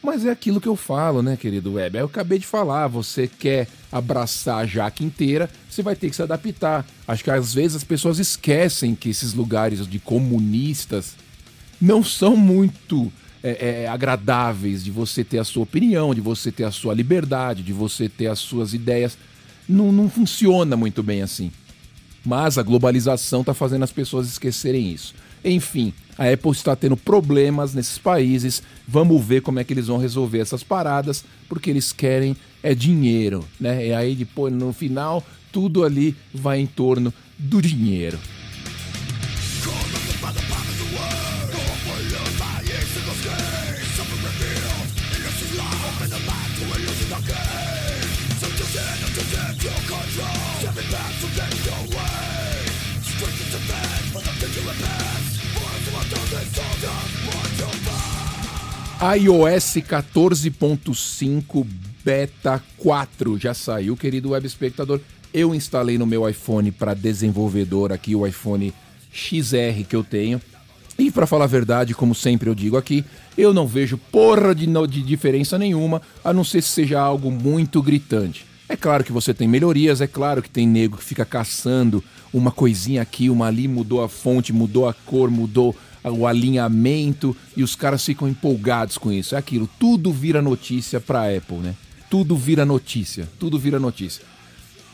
Mas 0.03 0.25
é 0.25 0.31
aquilo 0.31 0.59
que 0.59 0.67
eu 0.67 0.75
falo, 0.75 1.21
né, 1.21 1.37
querido 1.37 1.73
Web? 1.73 1.97
Eu 1.97 2.07
acabei 2.07 2.37
de 2.37 2.45
falar, 2.45 2.87
você 2.87 3.25
quer 3.25 3.69
abraçar 3.89 4.57
a 4.57 4.65
jaca 4.65 5.01
inteira, 5.01 5.49
você 5.69 5.81
vai 5.81 5.95
ter 5.95 6.09
que 6.09 6.15
se 6.15 6.21
adaptar. 6.21 6.85
Acho 7.07 7.23
que 7.23 7.31
às 7.31 7.53
vezes 7.53 7.77
as 7.77 7.83
pessoas 7.85 8.19
esquecem 8.19 8.95
que 8.95 9.09
esses 9.09 9.33
lugares 9.33 9.87
de 9.87 9.99
comunistas 9.99 11.15
não 11.79 12.03
são 12.03 12.35
muito 12.35 13.11
é, 13.43 13.83
é, 13.83 13.87
agradáveis 13.87 14.83
de 14.83 14.89
você 14.89 15.23
ter 15.23 15.37
a 15.37 15.43
sua 15.43 15.63
opinião, 15.63 16.15
de 16.15 16.21
você 16.21 16.51
ter 16.51 16.63
a 16.63 16.71
sua 16.71 16.93
liberdade, 16.93 17.61
de 17.61 17.73
você 17.73 18.07
ter 18.07 18.27
as 18.27 18.39
suas 18.39 18.73
ideias. 18.73 19.17
Não, 19.67 19.91
não 19.91 20.09
funciona 20.09 20.77
muito 20.77 21.03
bem 21.03 21.21
assim. 21.21 21.51
Mas 22.25 22.57
a 22.57 22.63
globalização 22.63 23.41
está 23.41 23.53
fazendo 23.53 23.83
as 23.83 23.91
pessoas 23.91 24.27
esquecerem 24.27 24.89
isso. 24.89 25.13
Enfim, 25.43 25.93
a 26.17 26.31
Apple 26.31 26.51
está 26.51 26.73
tendo 26.73 26.95
problemas 26.95 27.73
nesses 27.73 27.97
países. 27.97 28.63
Vamos 28.87 29.23
ver 29.23 29.41
como 29.41 29.59
é 29.59 29.63
que 29.63 29.73
eles 29.73 29.87
vão 29.87 29.97
resolver 29.97 30.39
essas 30.39 30.63
paradas, 30.63 31.25
porque 31.49 31.69
eles 31.69 31.91
querem 31.91 32.37
é 32.61 32.73
dinheiro, 32.73 33.45
né? 33.59 33.87
E 33.87 33.93
aí 33.93 34.15
depois 34.15 34.53
no 34.53 34.71
final 34.71 35.21
tudo 35.51 35.83
ali 35.83 36.15
vai 36.33 36.59
em 36.59 36.65
torno 36.65 37.13
do 37.37 37.61
dinheiro. 37.61 38.17
iOS 59.17 59.77
14.5 59.83 61.67
Beta 62.03 62.63
4 62.77 63.37
já 63.37 63.53
saiu, 63.53 63.95
querido 63.95 64.31
web 64.31 64.47
espectador. 64.47 64.99
Eu 65.33 65.53
instalei 65.53 65.97
no 65.97 66.05
meu 66.05 66.27
iPhone 66.27 66.71
para 66.71 66.93
desenvolvedor 66.93 67.91
aqui, 67.91 68.15
o 68.15 68.25
iPhone 68.25 68.73
XR 69.11 69.83
que 69.87 69.95
eu 69.95 70.03
tenho. 70.03 70.41
E 70.97 71.09
para 71.09 71.25
falar 71.25 71.45
a 71.45 71.47
verdade, 71.47 71.95
como 71.95 72.13
sempre 72.13 72.49
eu 72.49 72.55
digo 72.55 72.77
aqui, 72.77 73.03
eu 73.37 73.53
não 73.53 73.65
vejo 73.65 73.97
porra 73.97 74.53
de, 74.53 74.67
de 74.87 75.01
diferença 75.01 75.57
nenhuma, 75.57 76.01
a 76.23 76.31
não 76.31 76.43
ser 76.43 76.61
se 76.61 76.69
seja 76.69 76.99
algo 76.99 77.31
muito 77.31 77.81
gritante. 77.81 78.45
É 78.69 78.75
claro 78.75 79.03
que 79.03 79.11
você 79.11 79.33
tem 79.33 79.47
melhorias, 79.47 80.01
é 80.01 80.07
claro 80.07 80.41
que 80.41 80.49
tem 80.49 80.67
nego 80.67 80.97
que 80.97 81.03
fica 81.03 81.25
caçando 81.25 82.03
uma 82.33 82.51
coisinha 82.51 83.01
aqui, 83.01 83.29
uma 83.29 83.47
ali, 83.47 83.67
mudou 83.67 84.03
a 84.03 84.09
fonte, 84.09 84.53
mudou 84.53 84.87
a 84.87 84.93
cor, 84.93 85.29
mudou 85.29 85.75
o 86.03 86.25
alinhamento 86.27 87.35
e 87.55 87.63
os 87.63 87.75
caras 87.75 88.03
ficam 88.03 88.27
empolgados 88.27 88.97
com 88.97 89.11
isso. 89.11 89.35
É 89.35 89.37
aquilo, 89.37 89.69
tudo 89.79 90.11
vira 90.11 90.41
notícia 90.41 90.99
para 90.99 91.35
Apple, 91.35 91.57
né? 91.57 91.75
Tudo 92.09 92.35
vira 92.35 92.65
notícia, 92.65 93.27
tudo 93.39 93.57
vira 93.57 93.79
notícia. 93.79 94.23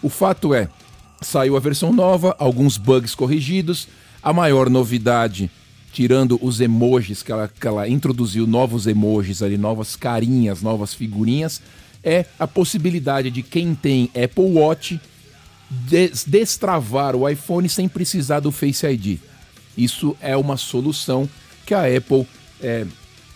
O 0.02 0.10
fato 0.10 0.54
é, 0.54 0.70
saiu 1.22 1.58
a 1.58 1.60
versão 1.60 1.92
nova, 1.92 2.36
alguns 2.40 2.78
bugs 2.78 3.14
corrigidos, 3.14 3.88
a 4.22 4.34
maior 4.34 4.70
novidade, 4.70 5.50
tirando 5.92 6.40
os 6.42 6.62
emojis 6.62 7.24
que 7.24 7.32
ela, 7.32 7.48
que 7.48 7.68
ela 7.68 7.88
introduziu, 7.88 8.46
novos 8.46 8.88
emojis 8.88 9.42
ali, 9.42 9.58
novas 9.58 9.96
carinhas, 9.96 10.62
novas 10.62 10.94
figurinhas, 10.94 11.62
é 12.04 12.26
a 12.38 12.48
possibilidade 12.48 13.30
de 13.30 13.44
quem 13.44 13.76
tem 13.76 14.10
Apple 14.16 14.52
Watch 14.54 15.00
destravar 16.26 17.16
o 17.16 17.28
iPhone 17.28 17.68
sem 17.70 17.88
precisar 17.88 18.40
do 18.40 18.52
Face 18.52 18.86
ID. 18.86 19.20
Isso 19.78 20.16
é 20.22 20.36
uma 20.36 20.58
solução 20.58 21.30
que 21.66 21.74
a 21.74 21.84
Apple 21.86 22.28
é, 22.62 22.86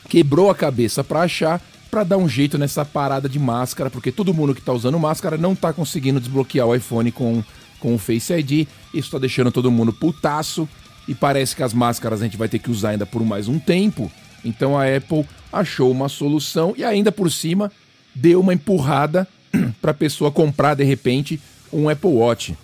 quebrou 0.10 0.50
a 0.50 0.56
cabeça 0.56 1.04
para 1.04 1.22
achar 1.22 1.62
para 1.92 2.04
dar 2.04 2.18
um 2.18 2.28
jeito 2.28 2.58
nessa 2.58 2.84
parada 2.84 3.30
de 3.30 3.38
máscara, 3.38 3.88
porque 3.88 4.12
todo 4.12 4.34
mundo 4.34 4.56
que 4.56 4.60
está 4.60 4.74
usando 4.74 4.98
máscara 4.98 5.38
não 5.38 5.54
está 5.54 5.72
conseguindo 5.72 6.20
desbloquear 6.20 6.68
o 6.68 6.74
iPhone 6.74 7.12
com, 7.12 7.44
com 7.80 7.94
o 7.94 8.00
Face 8.00 8.34
ID. 8.34 8.68
Isso 8.92 9.08
está 9.08 9.20
deixando 9.20 9.52
todo 9.52 9.70
mundo 9.70 9.94
putaço 9.94 10.68
e 11.08 11.14
parece 11.14 11.56
que 11.56 11.64
as 11.64 11.74
máscaras 11.74 12.22
a 12.22 12.24
gente 12.24 12.38
vai 12.38 12.48
ter 12.48 12.60
que 12.60 12.72
usar 12.72 12.90
ainda 12.90 13.06
por 13.06 13.24
mais 13.24 13.48
um 13.48 13.60
tempo. 13.60 14.12
Então 14.44 14.78
a 14.78 14.84
Apple 14.86 15.26
achou 15.52 15.92
uma 15.92 16.10
solução 16.10 16.74
e 16.78 16.84
ainda 16.84 17.12
por 17.12 17.32
cima 17.32 17.72
deu 18.14 18.40
uma 18.40 18.54
empurrada 18.54 19.28
para 19.82 19.92
a 19.92 19.96
pessoa 19.96 20.32
comprar 20.32 20.76
de 20.76 20.84
repente 20.84 21.40
um 21.72 21.90
Apple 21.90 22.10
Watch. 22.10 22.56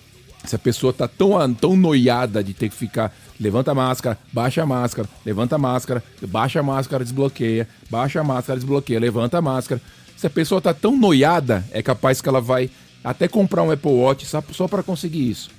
Se 0.46 0.55
a 0.55 0.60
pessoa 0.60 0.93
tá 0.93 1.08
tão, 1.08 1.53
tão 1.53 1.75
noiada 1.75 2.43
de 2.43 2.53
ter 2.53 2.69
que 2.69 2.75
ficar 2.75 3.13
levanta 3.39 3.72
a 3.72 3.75
máscara, 3.75 4.17
baixa 4.34 4.62
a 4.62 4.65
máscara, 4.65 5.08
levanta 5.25 5.55
a 5.55 5.58
máscara, 5.58 6.03
baixa 6.22 6.60
a 6.60 6.63
máscara, 6.63 7.03
desbloqueia, 7.03 7.67
baixa 7.89 8.19
a 8.19 8.24
máscara, 8.24 8.60
desbloqueia, 8.60 9.00
levanta 9.00 9.38
a 9.38 9.41
máscara. 9.41 9.81
Se 10.17 10.27
a 10.27 10.29
pessoa 10.29 10.60
tá 10.60 10.74
tão 10.74 10.98
noiada, 10.98 11.63
é 11.72 11.81
capaz 11.81 12.19
que 12.19 12.27
ela 12.27 12.41
vai 12.41 12.69
até 13.03 13.27
comprar 13.27 13.63
um 13.63 13.72
Apple 13.72 13.91
Watch 13.91 14.25
só, 14.25 14.43
só 14.51 14.67
para 14.67 14.84
conseguir 14.84 15.29
isso. 15.29 15.50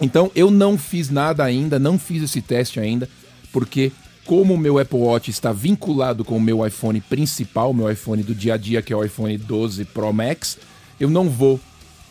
Então 0.00 0.30
eu 0.34 0.50
não 0.50 0.78
fiz 0.78 1.10
nada 1.10 1.44
ainda, 1.44 1.78
não 1.78 1.98
fiz 1.98 2.22
esse 2.22 2.40
teste 2.40 2.78
ainda, 2.78 3.08
porque 3.52 3.92
como 4.24 4.54
o 4.54 4.58
meu 4.58 4.78
Apple 4.78 4.98
Watch 4.98 5.30
está 5.30 5.52
vinculado 5.52 6.24
com 6.24 6.36
o 6.36 6.40
meu 6.40 6.66
iPhone 6.66 7.00
principal, 7.00 7.72
meu 7.72 7.90
iPhone 7.90 8.22
do 8.22 8.34
dia 8.34 8.54
a 8.54 8.56
dia, 8.56 8.82
que 8.82 8.92
é 8.92 8.96
o 8.96 9.04
iPhone 9.04 9.36
12 9.36 9.86
Pro 9.86 10.12
Max, 10.12 10.58
eu 11.00 11.08
não 11.08 11.30
vou 11.30 11.58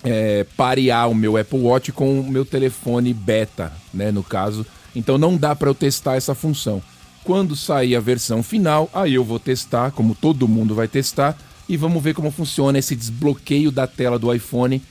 é, 0.03 0.45
parear 0.55 1.09
o 1.09 1.15
meu 1.15 1.37
Apple 1.37 1.59
Watch 1.59 1.91
com 1.91 2.19
o 2.19 2.29
meu 2.29 2.43
telefone 2.43 3.13
beta, 3.13 3.71
né, 3.93 4.11
no 4.11 4.23
caso, 4.23 4.65
então 4.95 5.17
não 5.17 5.37
dá 5.37 5.55
para 5.55 5.69
eu 5.69 5.75
testar 5.75 6.15
essa 6.15 6.33
função. 6.33 6.81
Quando 7.23 7.55
sair 7.55 7.95
a 7.95 7.99
versão 7.99 8.41
final, 8.41 8.89
aí 8.93 9.13
eu 9.13 9.23
vou 9.23 9.37
testar, 9.39 9.91
como 9.91 10.15
todo 10.15 10.47
mundo 10.47 10.73
vai 10.73 10.87
testar, 10.87 11.37
e 11.69 11.77
vamos 11.77 12.01
ver 12.01 12.13
como 12.13 12.31
funciona 12.31 12.79
esse 12.79 12.95
desbloqueio 12.95 13.69
da 13.69 13.85
tela 13.85 14.17
do 14.17 14.33
iPhone 14.33 14.81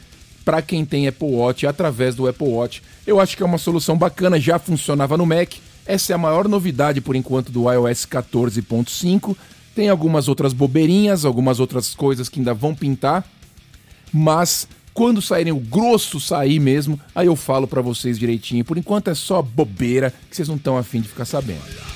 para 0.46 0.62
quem 0.62 0.84
tem 0.84 1.08
Apple 1.08 1.26
Watch 1.26 1.66
através 1.66 2.14
do 2.14 2.28
Apple 2.28 2.46
Watch. 2.46 2.80
Eu 3.04 3.18
acho 3.18 3.36
que 3.36 3.42
é 3.42 3.46
uma 3.46 3.58
solução 3.58 3.98
bacana, 3.98 4.38
já 4.38 4.60
funcionava 4.60 5.16
no 5.16 5.26
Mac. 5.26 5.54
Essa 5.84 6.12
é 6.12 6.14
a 6.14 6.18
maior 6.18 6.46
novidade 6.46 7.00
por 7.00 7.16
enquanto 7.16 7.50
do 7.50 7.68
iOS 7.68 8.06
14.5. 8.06 9.36
Tem 9.74 9.88
algumas 9.88 10.28
outras 10.28 10.52
bobeirinhas, 10.52 11.24
algumas 11.24 11.58
outras 11.58 11.96
coisas 11.96 12.28
que 12.28 12.38
ainda 12.38 12.54
vão 12.54 12.76
pintar, 12.76 13.28
mas 14.12 14.68
quando 14.94 15.20
saírem 15.20 15.52
o 15.52 15.58
grosso 15.58 16.20
sair 16.20 16.60
mesmo, 16.60 16.98
aí 17.12 17.26
eu 17.26 17.34
falo 17.34 17.66
para 17.66 17.82
vocês 17.82 18.16
direitinho. 18.16 18.64
Por 18.64 18.78
enquanto 18.78 19.08
é 19.08 19.14
só 19.14 19.42
bobeira 19.42 20.14
que 20.30 20.36
vocês 20.36 20.48
não 20.48 20.56
estão 20.56 20.78
afim 20.78 21.00
de 21.00 21.08
ficar 21.08 21.24
sabendo. 21.24 21.95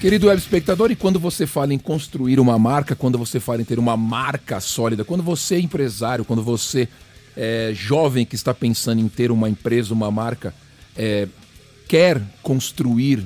Querido 0.00 0.28
web 0.28 0.40
espectador, 0.40 0.90
e 0.90 0.96
quando 0.96 1.20
você 1.20 1.46
fala 1.46 1.74
em 1.74 1.78
construir 1.78 2.40
uma 2.40 2.58
marca, 2.58 2.96
quando 2.96 3.18
você 3.18 3.38
fala 3.38 3.60
em 3.60 3.66
ter 3.66 3.78
uma 3.78 3.98
marca 3.98 4.58
sólida, 4.58 5.04
quando 5.04 5.22
você 5.22 5.56
é 5.56 5.60
empresário, 5.60 6.24
quando 6.24 6.42
você 6.42 6.88
é 7.36 7.72
jovem 7.74 8.24
que 8.24 8.34
está 8.34 8.54
pensando 8.54 8.98
em 8.98 9.08
ter 9.10 9.30
uma 9.30 9.46
empresa, 9.46 9.92
uma 9.92 10.10
marca, 10.10 10.54
é, 10.96 11.28
quer 11.86 12.18
construir, 12.42 13.22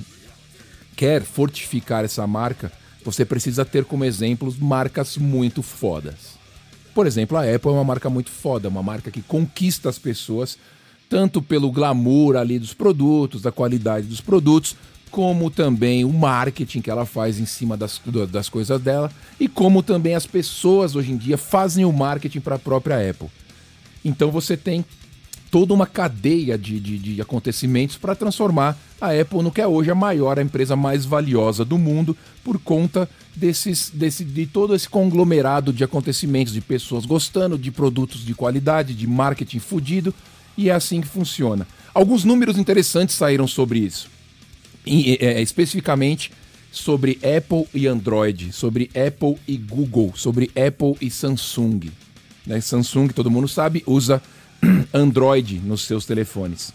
quer 0.96 1.22
fortificar 1.22 2.04
essa 2.04 2.26
marca, 2.26 2.72
você 3.04 3.24
precisa 3.24 3.64
ter 3.64 3.84
como 3.84 4.04
exemplos 4.04 4.58
marcas 4.58 5.16
muito 5.16 5.62
fodas. 5.62 6.34
Por 6.92 7.06
exemplo, 7.06 7.38
a 7.38 7.42
Apple 7.42 7.70
é 7.70 7.74
uma 7.74 7.84
marca 7.84 8.10
muito 8.10 8.30
foda, 8.30 8.68
uma 8.68 8.82
marca 8.82 9.12
que 9.12 9.22
conquista 9.22 9.88
as 9.88 9.98
pessoas 9.98 10.58
tanto 11.08 11.40
pelo 11.40 11.70
glamour 11.70 12.34
ali 12.34 12.58
dos 12.58 12.74
produtos, 12.74 13.42
da 13.42 13.52
qualidade 13.52 14.08
dos 14.08 14.20
produtos, 14.20 14.74
como 15.14 15.48
também 15.48 16.04
o 16.04 16.12
marketing 16.12 16.80
que 16.80 16.90
ela 16.90 17.06
faz 17.06 17.38
em 17.38 17.46
cima 17.46 17.76
das, 17.76 18.00
das 18.32 18.48
coisas 18.48 18.80
dela 18.80 19.12
e 19.38 19.46
como 19.46 19.80
também 19.80 20.16
as 20.16 20.26
pessoas 20.26 20.96
hoje 20.96 21.12
em 21.12 21.16
dia 21.16 21.38
fazem 21.38 21.84
o 21.84 21.92
marketing 21.92 22.40
para 22.40 22.56
a 22.56 22.58
própria 22.58 23.10
Apple. 23.10 23.28
Então 24.04 24.32
você 24.32 24.56
tem 24.56 24.84
toda 25.52 25.72
uma 25.72 25.86
cadeia 25.86 26.58
de, 26.58 26.80
de, 26.80 26.98
de 26.98 27.22
acontecimentos 27.22 27.96
para 27.96 28.16
transformar 28.16 28.76
a 29.00 29.12
Apple 29.12 29.40
no 29.40 29.52
que 29.52 29.60
é 29.60 29.68
hoje 29.68 29.88
a 29.88 29.94
maior, 29.94 30.36
a 30.36 30.42
empresa 30.42 30.74
mais 30.74 31.04
valiosa 31.04 31.64
do 31.64 31.78
mundo, 31.78 32.16
por 32.42 32.58
conta 32.58 33.08
desses, 33.36 33.90
desse, 33.94 34.24
de 34.24 34.46
todo 34.46 34.74
esse 34.74 34.88
conglomerado 34.88 35.72
de 35.72 35.84
acontecimentos, 35.84 36.52
de 36.52 36.60
pessoas 36.60 37.06
gostando 37.06 37.56
de 37.56 37.70
produtos 37.70 38.26
de 38.26 38.34
qualidade, 38.34 38.94
de 38.94 39.06
marketing 39.06 39.60
fudido, 39.60 40.12
e 40.58 40.70
é 40.70 40.72
assim 40.72 41.00
que 41.00 41.06
funciona. 41.06 41.68
Alguns 41.94 42.24
números 42.24 42.58
interessantes 42.58 43.14
saíram 43.14 43.46
sobre 43.46 43.78
isso 43.78 44.12
é, 44.86 45.40
especificamente 45.40 46.30
sobre 46.70 47.18
Apple 47.22 47.66
e 47.72 47.86
Android, 47.86 48.52
sobre 48.52 48.90
Apple 48.94 49.36
e 49.46 49.56
Google, 49.56 50.12
sobre 50.16 50.50
Apple 50.50 50.96
e 51.00 51.10
Samsung. 51.10 51.90
Né? 52.46 52.60
Samsung, 52.60 53.08
todo 53.08 53.30
mundo 53.30 53.46
sabe, 53.46 53.82
usa 53.86 54.20
Android 54.92 55.60
nos 55.60 55.82
seus 55.82 56.04
telefones. 56.04 56.72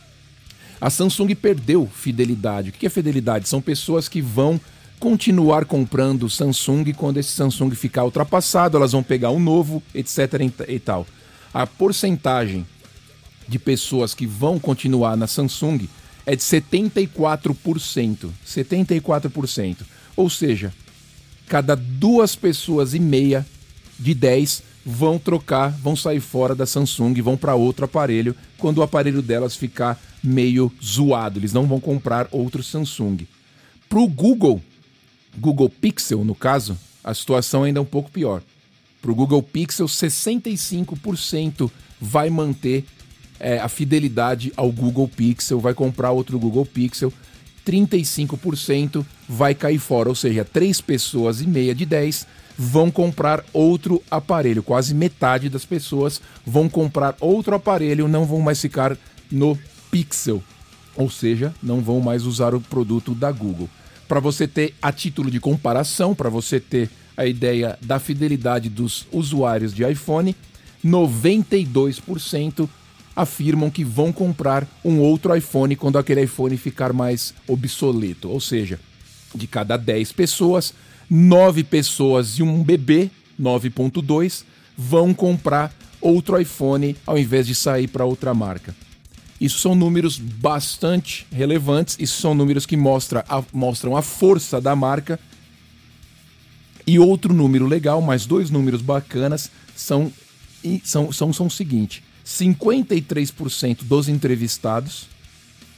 A 0.79 0.89
Samsung 0.89 1.35
perdeu 1.35 1.85
fidelidade. 1.85 2.69
O 2.69 2.73
que 2.73 2.85
é 2.85 2.89
fidelidade? 2.89 3.49
São 3.49 3.61
pessoas 3.61 4.07
que 4.07 4.21
vão 4.21 4.59
continuar 4.99 5.65
comprando 5.65 6.29
Samsung 6.29 6.93
quando 6.93 7.17
esse 7.17 7.31
Samsung 7.31 7.71
ficar 7.71 8.05
ultrapassado, 8.05 8.77
elas 8.77 8.93
vão 8.93 9.03
pegar 9.03 9.31
um 9.31 9.39
novo, 9.39 9.83
etc 9.93 10.41
e 10.67 10.79
tal. 10.79 11.05
A 11.53 11.67
porcentagem 11.67 12.65
de 13.47 13.59
pessoas 13.59 14.13
que 14.13 14.25
vão 14.25 14.59
continuar 14.59 15.17
na 15.17 15.27
Samsung 15.27 15.87
é 16.29 16.36
de 16.36 16.43
74%. 16.43 18.29
74%. 18.45 19.77
Ou 20.15 20.29
seja, 20.29 20.71
cada 21.48 21.75
duas 21.75 22.36
pessoas 22.36 22.93
e 22.93 23.00
meia 23.00 23.43
de 23.98 24.13
10 24.13 24.62
vão 24.86 25.17
trocar, 25.17 25.71
vão 25.71 25.95
sair 25.95 26.19
fora 26.19 26.53
da 26.53 26.67
Samsung, 26.67 27.19
vão 27.19 27.36
para 27.36 27.55
outro 27.55 27.86
aparelho 27.86 28.36
quando 28.59 28.77
o 28.77 28.83
aparelho 28.83 29.24
delas 29.24 29.55
ficar 29.55 30.00
meio 30.24 30.71
zoado. 30.83 31.39
Eles 31.39 31.51
não 31.51 31.65
vão 31.65 31.79
comprar 31.79 32.27
outro 32.31 32.62
Samsung. 32.62 33.27
Para 33.89 34.00
o 34.00 34.07
Google, 34.07 34.62
Google 35.36 35.69
Pixel 35.69 36.24
no 36.24 36.36
caso, 36.36 36.77
a 37.03 37.12
situação 37.12 37.63
ainda 37.63 37.79
é 37.79 37.81
um 37.81 37.86
pouco 37.86 38.12
pior. 38.12 38.43
Para 39.01 39.12
o 39.12 39.15
Google 39.15 39.41
Pixel, 39.41 39.88
65% 39.88 41.71
vai 42.00 42.29
manter 42.29 42.86
é, 43.39 43.60
a 43.60 43.67
fidelidade 43.67 44.51
ao 44.55 44.72
Google 44.72 45.08
Pixel, 45.08 45.60
vai 45.60 45.74
comprar 45.74 46.12
outro 46.12 46.38
Google 46.39 46.65
Pixel, 46.65 47.13
35% 47.65 49.05
vai 49.27 49.53
cair 49.53 49.79
fora, 49.79 50.10
ou 50.10 50.15
seja, 50.15 50.43
três 50.43 50.81
pessoas 50.81 51.41
e 51.41 51.48
meia 51.48 51.75
de 51.75 51.86
10 51.86 52.25
vão 52.58 52.91
comprar 52.91 53.43
outro 53.53 54.01
aparelho. 54.10 54.63
Quase 54.63 54.93
metade 54.93 55.50
das 55.50 55.65
pessoas 55.65 56.22
vão 56.46 56.67
comprar 56.67 57.15
outro 57.22 57.55
aparelho, 57.55 58.08
não 58.08 58.25
vão 58.25 58.41
mais 58.41 58.60
ficar 58.60 58.98
no 59.31 59.58
Pixel, 59.91 60.43
ou 60.96 61.10
seja, 61.10 61.53
não 61.62 61.81
vão 61.81 62.01
mais 62.01 62.25
usar 62.25 62.53
o 62.53 62.60
produto 62.60 63.13
da 63.13 63.31
Google. 63.31 63.69
Para 64.08 64.19
você 64.19 64.48
ter 64.48 64.74
a 64.81 64.91
título 64.91 65.29
de 65.29 65.39
comparação, 65.39 66.15
para 66.15 66.29
você 66.29 66.60
ter 66.60 66.89
a 67.15 67.25
ideia 67.25 67.77
da 67.81 68.00
fidelidade 68.00 68.69
dos 68.69 69.05
usuários 69.12 69.74
de 69.74 69.84
iPhone, 69.89 70.36
92% 70.84 72.67
afirmam 73.19 73.69
que 73.69 73.83
vão 73.83 74.13
comprar 74.13 74.65
um 74.83 74.99
outro 74.99 75.35
iPhone 75.35 75.75
quando 75.75 75.97
aquele 75.97 76.23
iPhone 76.23 76.55
ficar 76.55 76.93
mais 76.93 77.33
obsoleto. 77.45 78.29
Ou 78.29 78.39
seja, 78.39 78.79
de 79.35 79.45
cada 79.45 79.75
10 79.75 80.13
pessoas, 80.13 80.73
9 81.09 81.65
pessoas 81.65 82.39
e 82.39 82.43
um 82.43 82.63
bebê, 82.63 83.11
9.2, 83.38 84.45
vão 84.77 85.13
comprar 85.13 85.73
outro 85.99 86.39
iPhone 86.39 86.95
ao 87.05 87.17
invés 87.17 87.45
de 87.45 87.53
sair 87.53 87.89
para 87.89 88.05
outra 88.05 88.33
marca. 88.33 88.73
Isso 89.39 89.59
são 89.59 89.75
números 89.75 90.17
bastante 90.17 91.27
relevantes, 91.29 91.97
isso 91.99 92.21
são 92.21 92.33
números 92.33 92.65
que 92.65 92.77
mostra 92.77 93.25
a, 93.27 93.43
mostram 93.51 93.97
a 93.97 94.01
força 94.01 94.61
da 94.61 94.77
marca. 94.77 95.19
E 96.88 96.97
outro 96.97 97.34
número 97.34 97.65
legal, 97.65 98.01
mais 98.01 98.25
dois 98.25 98.49
números 98.49 98.82
bacanas, 98.82 99.51
são, 99.75 100.12
são, 100.84 101.12
são, 101.12 101.34
são 101.34 101.47
o 101.47 101.51
seguinte: 101.51 102.01
53% 102.25 103.84
dos 103.84 104.08
entrevistados 104.08 105.08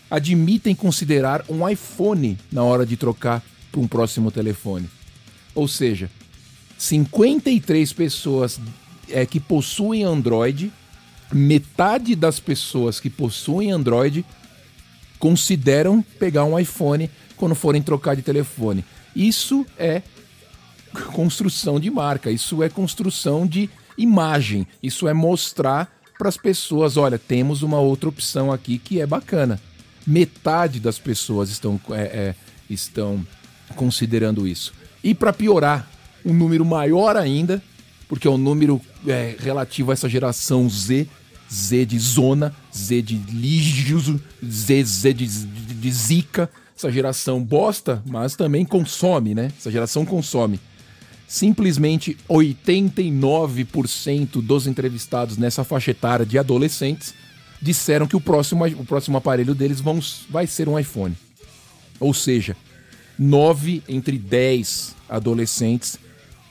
admitem 0.09 0.75
considerar 0.75 1.45
um 1.47 1.67
iPhone 1.67 2.37
na 2.51 2.63
hora 2.63 2.85
de 2.85 2.97
trocar 2.97 3.41
para 3.71 3.81
um 3.81 3.87
próximo 3.87 4.29
telefone. 4.29 4.89
Ou 5.55 5.67
seja, 5.67 6.11
53 6.77 7.93
pessoas 7.93 8.59
é, 9.09 9.25
que 9.25 9.39
possuem 9.39 10.03
Android, 10.03 10.71
metade 11.31 12.15
das 12.15 12.39
pessoas 12.39 12.99
que 12.99 13.09
possuem 13.09 13.71
Android 13.71 14.25
consideram 15.17 16.01
pegar 16.01 16.43
um 16.43 16.57
iPhone 16.59 17.09
quando 17.37 17.55
forem 17.55 17.81
trocar 17.81 18.15
de 18.15 18.21
telefone. 18.21 18.83
Isso 19.15 19.65
é 19.77 20.01
construção 21.13 21.79
de 21.79 21.89
marca, 21.89 22.31
isso 22.31 22.61
é 22.61 22.69
construção 22.69 23.47
de 23.47 23.69
imagem, 23.97 24.67
isso 24.81 25.07
é 25.07 25.13
mostrar 25.13 26.00
para 26.21 26.29
as 26.29 26.37
pessoas: 26.37 26.97
olha, 26.97 27.17
temos 27.17 27.63
uma 27.63 27.79
outra 27.79 28.07
opção 28.07 28.51
aqui 28.51 28.77
que 28.77 29.01
é 29.01 29.07
bacana. 29.07 29.59
Metade 30.05 30.79
das 30.79 30.99
pessoas 30.99 31.49
estão, 31.49 31.81
é, 31.89 32.01
é, 32.01 32.35
estão 32.69 33.25
considerando 33.75 34.47
isso. 34.47 34.71
E 35.03 35.15
para 35.15 35.33
piorar, 35.33 35.89
um 36.23 36.31
número 36.31 36.63
maior 36.63 37.17
ainda, 37.17 37.59
porque 38.07 38.27
é 38.27 38.31
um 38.31 38.37
número 38.37 38.79
é, 39.07 39.35
relativo 39.39 39.89
a 39.89 39.93
essa 39.93 40.07
geração 40.07 40.69
Z, 40.69 41.07
Z 41.51 41.87
de 41.87 41.97
zona, 41.97 42.55
Z 42.71 43.01
de 43.01 43.15
lixo, 43.15 44.21
Z, 44.45 44.83
Z 44.83 45.13
de, 45.13 45.25
de, 45.25 45.73
de 45.73 45.91
zica, 45.91 46.47
essa 46.77 46.91
geração 46.91 47.43
bosta, 47.43 47.99
mas 48.05 48.35
também 48.35 48.63
consome, 48.63 49.33
né? 49.33 49.51
Essa 49.57 49.71
geração 49.71 50.05
consome 50.05 50.59
simplesmente 51.31 52.15
89% 52.29 54.41
dos 54.41 54.67
entrevistados 54.67 55.37
nessa 55.37 55.63
faixa 55.63 55.91
etária 55.91 56.25
de 56.25 56.37
adolescentes 56.37 57.13
disseram 57.61 58.05
que 58.05 58.17
o 58.17 58.19
próximo, 58.19 58.65
o 58.65 58.83
próximo 58.83 59.17
aparelho 59.17 59.55
deles 59.55 59.79
vão, 59.79 60.01
vai 60.29 60.45
ser 60.45 60.67
um 60.67 60.77
iPhone. 60.77 61.15
Ou 62.01 62.13
seja, 62.13 62.57
9 63.17 63.81
entre 63.87 64.17
10 64.17 64.93
adolescentes 65.07 65.97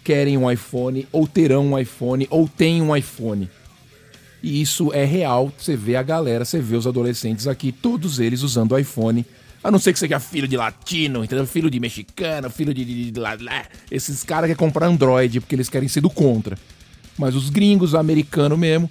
querem 0.03 0.39
um 0.39 0.51
iPhone, 0.51 1.07
ou 1.13 1.29
terão 1.29 1.73
um 1.73 1.79
iPhone, 1.79 2.27
ou 2.31 2.49
têm 2.49 2.81
um 2.81 2.97
iPhone. 2.97 3.51
E 4.43 4.63
isso 4.63 4.95
é 4.95 5.05
real. 5.05 5.53
Você 5.59 5.77
vê 5.77 5.95
a 5.95 6.03
galera, 6.03 6.47
você 6.47 6.59
vê 6.59 6.77
os 6.77 6.87
adolescentes 6.87 7.47
aqui, 7.47 7.71
todos 7.71 8.19
eles 8.19 8.41
usando 8.41 8.79
iPhone 8.79 9.27
a 9.63 9.71
não 9.71 9.79
ser 9.79 9.93
que 9.93 9.99
seja 9.99 10.19
filho 10.19 10.49
de 10.49 10.57
latino, 10.57 11.23
entendeu? 11.23 11.47
Filho 11.47 11.71
de 11.71 11.79
mexicano, 11.79 12.49
filho 12.51 12.73
de. 12.73 12.85
de, 12.85 13.11
de, 13.11 13.11
de 13.11 13.21
Esses 13.91 14.23
caras 14.23 14.49
querem 14.49 14.57
comprar 14.57 14.87
Android 14.87 15.41
porque 15.41 15.55
eles 15.55 15.69
querem 15.69 15.89
ser 15.89 16.01
do 16.01 16.11
contra. 16.11 16.59
Mas 17.19 17.35
os 17.35 17.51
gringos, 17.51 17.95
americano 17.95 18.57
mesmo, 18.57 18.89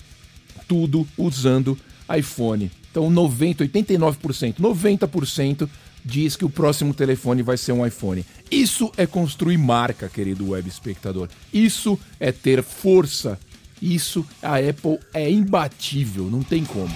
tudo 0.67 1.07
usando 1.17 1.77
iPhone. 2.15 2.71
Então 2.91 3.09
90, 3.09 3.65
89%, 3.65 4.55
90% 4.59 5.69
diz 6.03 6.35
que 6.35 6.45
o 6.45 6.49
próximo 6.49 6.93
telefone 6.93 7.41
vai 7.41 7.57
ser 7.57 7.71
um 7.71 7.85
iPhone. 7.85 8.25
Isso 8.49 8.91
é 8.97 9.05
construir 9.05 9.57
marca, 9.57 10.07
querido 10.07 10.49
web 10.49 10.67
espectador. 10.67 11.29
Isso 11.53 11.99
é 12.19 12.31
ter 12.31 12.63
força. 12.63 13.39
Isso 13.81 14.25
a 14.41 14.57
Apple 14.57 14.99
é 15.13 15.29
imbatível, 15.29 16.25
não 16.25 16.43
tem 16.43 16.63
como. 16.65 16.93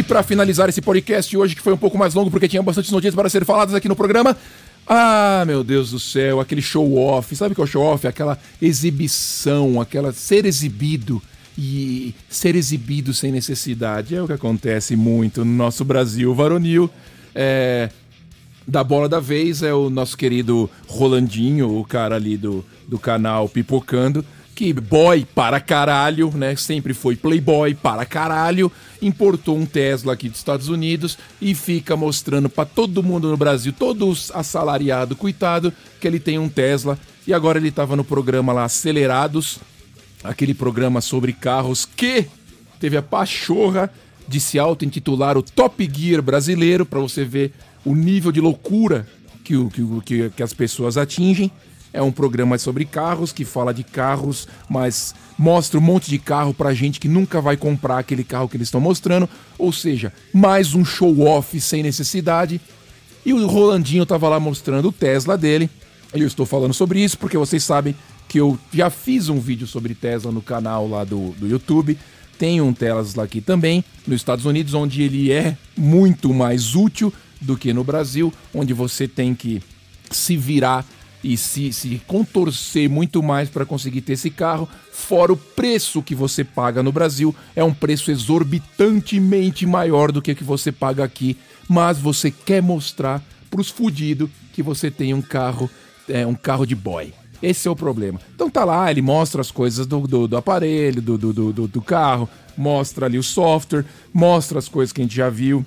E 0.00 0.02
para 0.02 0.22
finalizar 0.22 0.66
esse 0.66 0.80
podcast 0.80 1.36
hoje, 1.36 1.54
que 1.54 1.60
foi 1.60 1.74
um 1.74 1.76
pouco 1.76 1.98
mais 1.98 2.14
longo 2.14 2.30
porque 2.30 2.48
tinha 2.48 2.62
bastante 2.62 2.90
notícias 2.90 3.14
para 3.14 3.28
ser 3.28 3.44
faladas 3.44 3.74
aqui 3.74 3.86
no 3.86 3.94
programa. 3.94 4.34
Ah, 4.86 5.44
meu 5.46 5.62
Deus 5.62 5.90
do 5.90 6.00
céu, 6.00 6.40
aquele 6.40 6.62
show 6.62 6.96
off. 6.96 7.36
Sabe 7.36 7.52
o 7.52 7.54
que 7.54 7.60
é 7.60 7.64
o 7.64 7.66
show 7.66 7.82
off? 7.82 8.06
Aquela 8.06 8.38
exibição, 8.62 9.78
aquela 9.78 10.10
ser 10.10 10.46
exibido 10.46 11.20
e 11.56 12.14
ser 12.30 12.56
exibido 12.56 13.12
sem 13.12 13.30
necessidade. 13.30 14.16
É 14.16 14.22
o 14.22 14.26
que 14.26 14.32
acontece 14.32 14.96
muito 14.96 15.44
no 15.44 15.52
nosso 15.52 15.84
Brasil 15.84 16.34
varonil. 16.34 16.88
É, 17.34 17.90
da 18.66 18.82
bola 18.82 19.06
da 19.06 19.20
vez 19.20 19.62
é 19.62 19.74
o 19.74 19.90
nosso 19.90 20.16
querido 20.16 20.70
Rolandinho, 20.88 21.78
o 21.78 21.84
cara 21.84 22.16
ali 22.16 22.38
do, 22.38 22.64
do 22.88 22.98
canal 22.98 23.50
Pipocando 23.50 24.24
que 24.60 24.74
boy 24.74 25.26
para 25.34 25.58
caralho, 25.58 26.30
né? 26.36 26.54
Sempre 26.54 26.92
foi 26.92 27.16
playboy 27.16 27.74
para 27.74 28.04
caralho, 28.04 28.70
importou 29.00 29.56
um 29.56 29.64
Tesla 29.64 30.12
aqui 30.12 30.28
dos 30.28 30.36
Estados 30.36 30.68
Unidos 30.68 31.16
e 31.40 31.54
fica 31.54 31.96
mostrando 31.96 32.46
para 32.46 32.66
todo 32.66 33.02
mundo 33.02 33.30
no 33.30 33.38
Brasil, 33.38 33.72
todos 33.72 34.30
assalariado, 34.34 35.16
coitado, 35.16 35.72
que 35.98 36.06
ele 36.06 36.20
tem 36.20 36.38
um 36.38 36.46
Tesla. 36.46 36.98
E 37.26 37.32
agora 37.32 37.56
ele 37.56 37.68
estava 37.68 37.96
no 37.96 38.04
programa 38.04 38.52
lá 38.52 38.64
Acelerados, 38.64 39.60
aquele 40.22 40.52
programa 40.52 41.00
sobre 41.00 41.32
carros 41.32 41.86
que 41.86 42.26
teve 42.78 42.98
a 42.98 43.02
pachorra 43.02 43.90
de 44.28 44.38
se 44.38 44.58
auto-intitular 44.58 45.38
o 45.38 45.42
Top 45.42 45.90
Gear 45.90 46.20
brasileiro, 46.20 46.84
para 46.84 47.00
você 47.00 47.24
ver 47.24 47.54
o 47.82 47.94
nível 47.94 48.30
de 48.30 48.42
loucura 48.42 49.08
que, 49.42 49.54
que, 50.04 50.28
que 50.28 50.42
as 50.42 50.52
pessoas 50.52 50.98
atingem. 50.98 51.50
É 51.92 52.00
um 52.00 52.12
programa 52.12 52.56
sobre 52.56 52.84
carros 52.84 53.32
que 53.32 53.44
fala 53.44 53.74
de 53.74 53.82
carros, 53.82 54.46
mas 54.68 55.14
mostra 55.36 55.78
um 55.78 55.82
monte 55.82 56.08
de 56.08 56.18
carro 56.18 56.54
pra 56.54 56.72
gente 56.72 57.00
que 57.00 57.08
nunca 57.08 57.40
vai 57.40 57.56
comprar 57.56 57.98
aquele 57.98 58.22
carro 58.22 58.48
que 58.48 58.56
eles 58.56 58.68
estão 58.68 58.80
mostrando. 58.80 59.28
Ou 59.58 59.72
seja, 59.72 60.12
mais 60.32 60.74
um 60.74 60.84
show 60.84 61.20
off 61.20 61.60
sem 61.60 61.82
necessidade. 61.82 62.60
E 63.24 63.32
o 63.32 63.46
Rolandinho 63.46 64.06
tava 64.06 64.28
lá 64.28 64.38
mostrando 64.38 64.88
o 64.88 64.92
Tesla 64.92 65.36
dele. 65.36 65.68
Eu 66.12 66.26
estou 66.26 66.46
falando 66.46 66.74
sobre 66.74 67.02
isso 67.02 67.18
porque 67.18 67.36
vocês 67.36 67.62
sabem 67.64 67.94
que 68.28 68.38
eu 68.38 68.56
já 68.72 68.88
fiz 68.90 69.28
um 69.28 69.40
vídeo 69.40 69.66
sobre 69.66 69.94
Tesla 69.94 70.30
no 70.30 70.40
canal 70.40 70.88
lá 70.88 71.02
do, 71.02 71.30
do 71.32 71.48
YouTube. 71.48 71.98
Tem 72.38 72.60
um 72.60 72.72
Tesla 72.72 73.24
aqui 73.24 73.40
também, 73.40 73.84
nos 74.06 74.16
Estados 74.16 74.46
Unidos, 74.46 74.72
onde 74.72 75.02
ele 75.02 75.30
é 75.32 75.56
muito 75.76 76.32
mais 76.32 76.74
útil 76.74 77.12
do 77.40 77.56
que 77.56 77.72
no 77.72 77.82
Brasil, 77.82 78.32
onde 78.54 78.72
você 78.72 79.08
tem 79.08 79.34
que 79.34 79.60
se 80.10 80.36
virar 80.36 80.86
e 81.22 81.36
se, 81.36 81.72
se 81.72 82.00
contorcer 82.06 82.88
muito 82.88 83.22
mais 83.22 83.48
para 83.48 83.66
conseguir 83.66 84.00
ter 84.00 84.14
esse 84.14 84.30
carro, 84.30 84.68
fora 84.90 85.32
o 85.32 85.36
preço 85.36 86.02
que 86.02 86.14
você 86.14 86.42
paga 86.42 86.82
no 86.82 86.92
Brasil, 86.92 87.34
é 87.54 87.62
um 87.62 87.74
preço 87.74 88.10
exorbitantemente 88.10 89.66
maior 89.66 90.10
do 90.10 90.22
que 90.22 90.32
o 90.32 90.36
que 90.36 90.44
você 90.44 90.72
paga 90.72 91.04
aqui, 91.04 91.36
mas 91.68 91.98
você 91.98 92.30
quer 92.30 92.62
mostrar 92.62 93.22
para 93.50 93.60
os 93.60 93.68
fudidos 93.68 94.30
que 94.52 94.62
você 94.62 94.90
tem 94.90 95.12
um 95.12 95.22
carro, 95.22 95.68
é, 96.08 96.26
um 96.26 96.34
carro 96.34 96.64
de 96.64 96.74
boy. 96.74 97.12
Esse 97.42 97.68
é 97.68 97.70
o 97.70 97.76
problema. 97.76 98.20
Então 98.34 98.50
tá 98.50 98.64
lá, 98.64 98.90
ele 98.90 99.02
mostra 99.02 99.40
as 99.40 99.50
coisas 99.50 99.86
do, 99.86 100.00
do, 100.06 100.28
do 100.28 100.36
aparelho, 100.36 101.00
do, 101.00 101.16
do, 101.16 101.32
do, 101.32 101.68
do 101.68 101.82
carro, 101.82 102.28
mostra 102.56 103.06
ali 103.06 103.18
o 103.18 103.22
software, 103.22 103.84
mostra 104.12 104.58
as 104.58 104.68
coisas 104.68 104.92
que 104.92 105.00
a 105.00 105.04
gente 105.04 105.16
já 105.16 105.30
viu, 105.30 105.64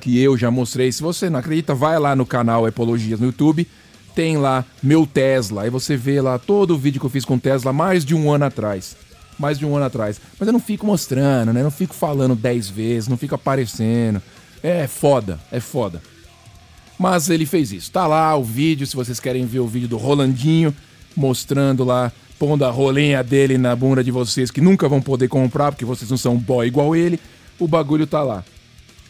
que 0.00 0.18
eu 0.18 0.36
já 0.36 0.50
mostrei. 0.50 0.92
Se 0.92 1.02
você 1.02 1.30
não 1.30 1.38
acredita, 1.38 1.74
vai 1.74 1.98
lá 1.98 2.14
no 2.14 2.26
canal 2.26 2.68
Epologias 2.68 3.20
no 3.20 3.26
YouTube 3.26 3.66
tem 4.14 4.36
lá 4.36 4.64
meu 4.82 5.06
Tesla. 5.06 5.62
Aí 5.62 5.70
você 5.70 5.96
vê 5.96 6.20
lá 6.20 6.38
todo 6.38 6.74
o 6.74 6.78
vídeo 6.78 7.00
que 7.00 7.06
eu 7.06 7.10
fiz 7.10 7.24
com 7.24 7.38
Tesla 7.38 7.72
mais 7.72 8.04
de 8.04 8.14
um 8.14 8.30
ano 8.30 8.44
atrás. 8.44 8.96
Mais 9.38 9.58
de 9.58 9.66
um 9.66 9.74
ano 9.74 9.86
atrás. 9.86 10.20
Mas 10.38 10.46
eu 10.46 10.52
não 10.52 10.60
fico 10.60 10.86
mostrando, 10.86 11.52
né? 11.52 11.62
Não 11.62 11.70
fico 11.70 11.94
falando 11.94 12.34
dez 12.36 12.68
vezes, 12.68 13.08
não 13.08 13.16
fico 13.16 13.34
aparecendo. 13.34 14.22
É 14.62 14.86
foda, 14.86 15.38
é 15.50 15.60
foda. 15.60 16.00
Mas 16.98 17.28
ele 17.28 17.44
fez 17.44 17.72
isso. 17.72 17.90
Tá 17.90 18.06
lá 18.06 18.34
o 18.36 18.44
vídeo, 18.44 18.86
se 18.86 18.94
vocês 18.94 19.18
querem 19.18 19.44
ver 19.44 19.58
o 19.58 19.66
vídeo 19.66 19.88
do 19.88 19.96
Rolandinho, 19.96 20.74
mostrando 21.16 21.84
lá, 21.84 22.12
pondo 22.38 22.64
a 22.64 22.70
rolinha 22.70 23.22
dele 23.22 23.58
na 23.58 23.74
bunda 23.74 24.02
de 24.02 24.10
vocês, 24.10 24.50
que 24.50 24.60
nunca 24.60 24.88
vão 24.88 25.02
poder 25.02 25.28
comprar, 25.28 25.72
porque 25.72 25.84
vocês 25.84 26.10
não 26.10 26.16
são 26.16 26.36
boy 26.36 26.66
igual 26.66 26.94
ele, 26.94 27.18
o 27.58 27.66
bagulho 27.66 28.06
tá 28.06 28.22
lá. 28.22 28.44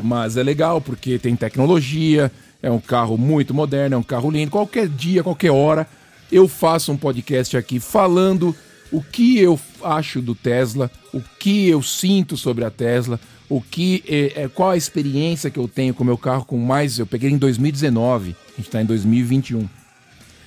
Mas 0.03 0.37
é 0.37 0.43
legal 0.43 0.81
porque 0.81 1.19
tem 1.19 1.37
tecnologia, 1.37 2.33
é 2.65 2.71
um 2.71 2.81
carro 2.81 3.19
muito 3.19 3.53
moderno, 3.53 3.95
é 3.95 3.99
um 3.99 4.03
carro 4.03 4.31
lindo. 4.31 4.51
Qualquer 4.51 4.89
dia, 4.89 5.23
qualquer 5.23 5.51
hora, 5.51 5.87
eu 6.33 6.49
faço 6.49 6.91
um 6.91 6.97
podcast 6.97 7.59
aqui 7.59 7.79
falando 7.79 8.57
o 8.91 9.03
que 9.03 9.39
eu 9.39 9.61
acho 9.83 10.23
do 10.23 10.35
Tesla, 10.35 10.91
o 11.13 11.21
que 11.39 11.69
eu 11.69 11.83
sinto 11.83 12.39
sobre 12.39 12.65
a 12.65 12.71
Tesla, 12.71 13.21
o 13.51 13.61
que 13.61 14.03
é, 14.09 14.45
é 14.45 14.49
qual 14.49 14.71
a 14.71 14.79
experiência 14.79 15.51
que 15.51 15.59
eu 15.59 15.69
tenho 15.69 15.93
com 15.93 16.03
o 16.03 16.07
meu 16.07 16.17
carro 16.17 16.47
com 16.47 16.57
mais. 16.57 16.99
Eu 16.99 17.05
peguei 17.05 17.29
em 17.29 17.37
2019, 17.37 18.31
a 18.31 18.57
gente 18.57 18.69
está 18.69 18.81
em 18.81 18.87
2021. 18.87 19.69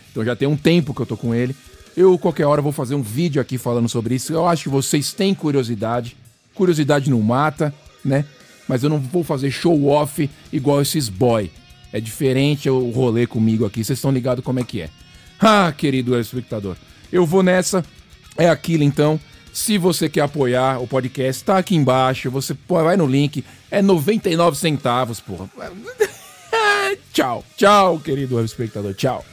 Então 0.09 0.25
já 0.25 0.35
tem 0.35 0.47
um 0.47 0.57
tempo 0.57 0.95
que 0.95 1.01
eu 1.01 1.05
tô 1.05 1.15
com 1.15 1.35
ele. 1.35 1.55
Eu 1.95 2.17
qualquer 2.17 2.47
hora 2.47 2.63
vou 2.63 2.71
fazer 2.71 2.95
um 2.95 3.03
vídeo 3.03 3.39
aqui 3.39 3.59
falando 3.59 3.87
sobre 3.87 4.15
isso. 4.15 4.33
Eu 4.33 4.47
acho 4.47 4.63
que 4.63 4.69
vocês 4.69 5.13
têm 5.13 5.35
curiosidade. 5.35 6.17
Curiosidade 6.55 7.11
não 7.11 7.21
mata, 7.21 7.71
né? 8.03 8.25
Mas 8.67 8.81
eu 8.81 8.89
não 8.89 8.99
vou 8.99 9.23
fazer 9.23 9.51
show 9.51 9.85
off 9.85 10.27
igual 10.51 10.81
esses 10.81 11.09
boy. 11.09 11.51
É 11.91 11.99
diferente 11.99 12.69
o 12.69 12.89
rolê 12.91 13.25
comigo 13.25 13.65
aqui, 13.65 13.83
vocês 13.83 13.97
estão 13.97 14.11
ligados 14.11 14.43
como 14.43 14.59
é 14.59 14.63
que 14.63 14.81
é. 14.81 14.89
Ah, 15.39 15.71
querido 15.75 16.19
espectador, 16.19 16.75
eu 17.11 17.25
vou 17.25 17.43
nessa. 17.43 17.83
É 18.37 18.49
aquilo 18.49 18.83
então. 18.83 19.19
Se 19.51 19.77
você 19.77 20.07
quer 20.07 20.21
apoiar 20.21 20.79
o 20.79 20.87
podcast, 20.87 21.43
tá 21.43 21.57
aqui 21.57 21.75
embaixo. 21.75 22.29
Você 22.29 22.55
vai 22.67 22.95
no 22.95 23.07
link. 23.07 23.43
É 23.71 23.81
99 23.81 24.55
centavos, 24.55 25.19
porra. 25.19 25.49
tchau. 27.11 27.43
Tchau, 27.55 27.99
querido 27.99 28.39
espectador. 28.43 28.93
Tchau. 28.93 29.25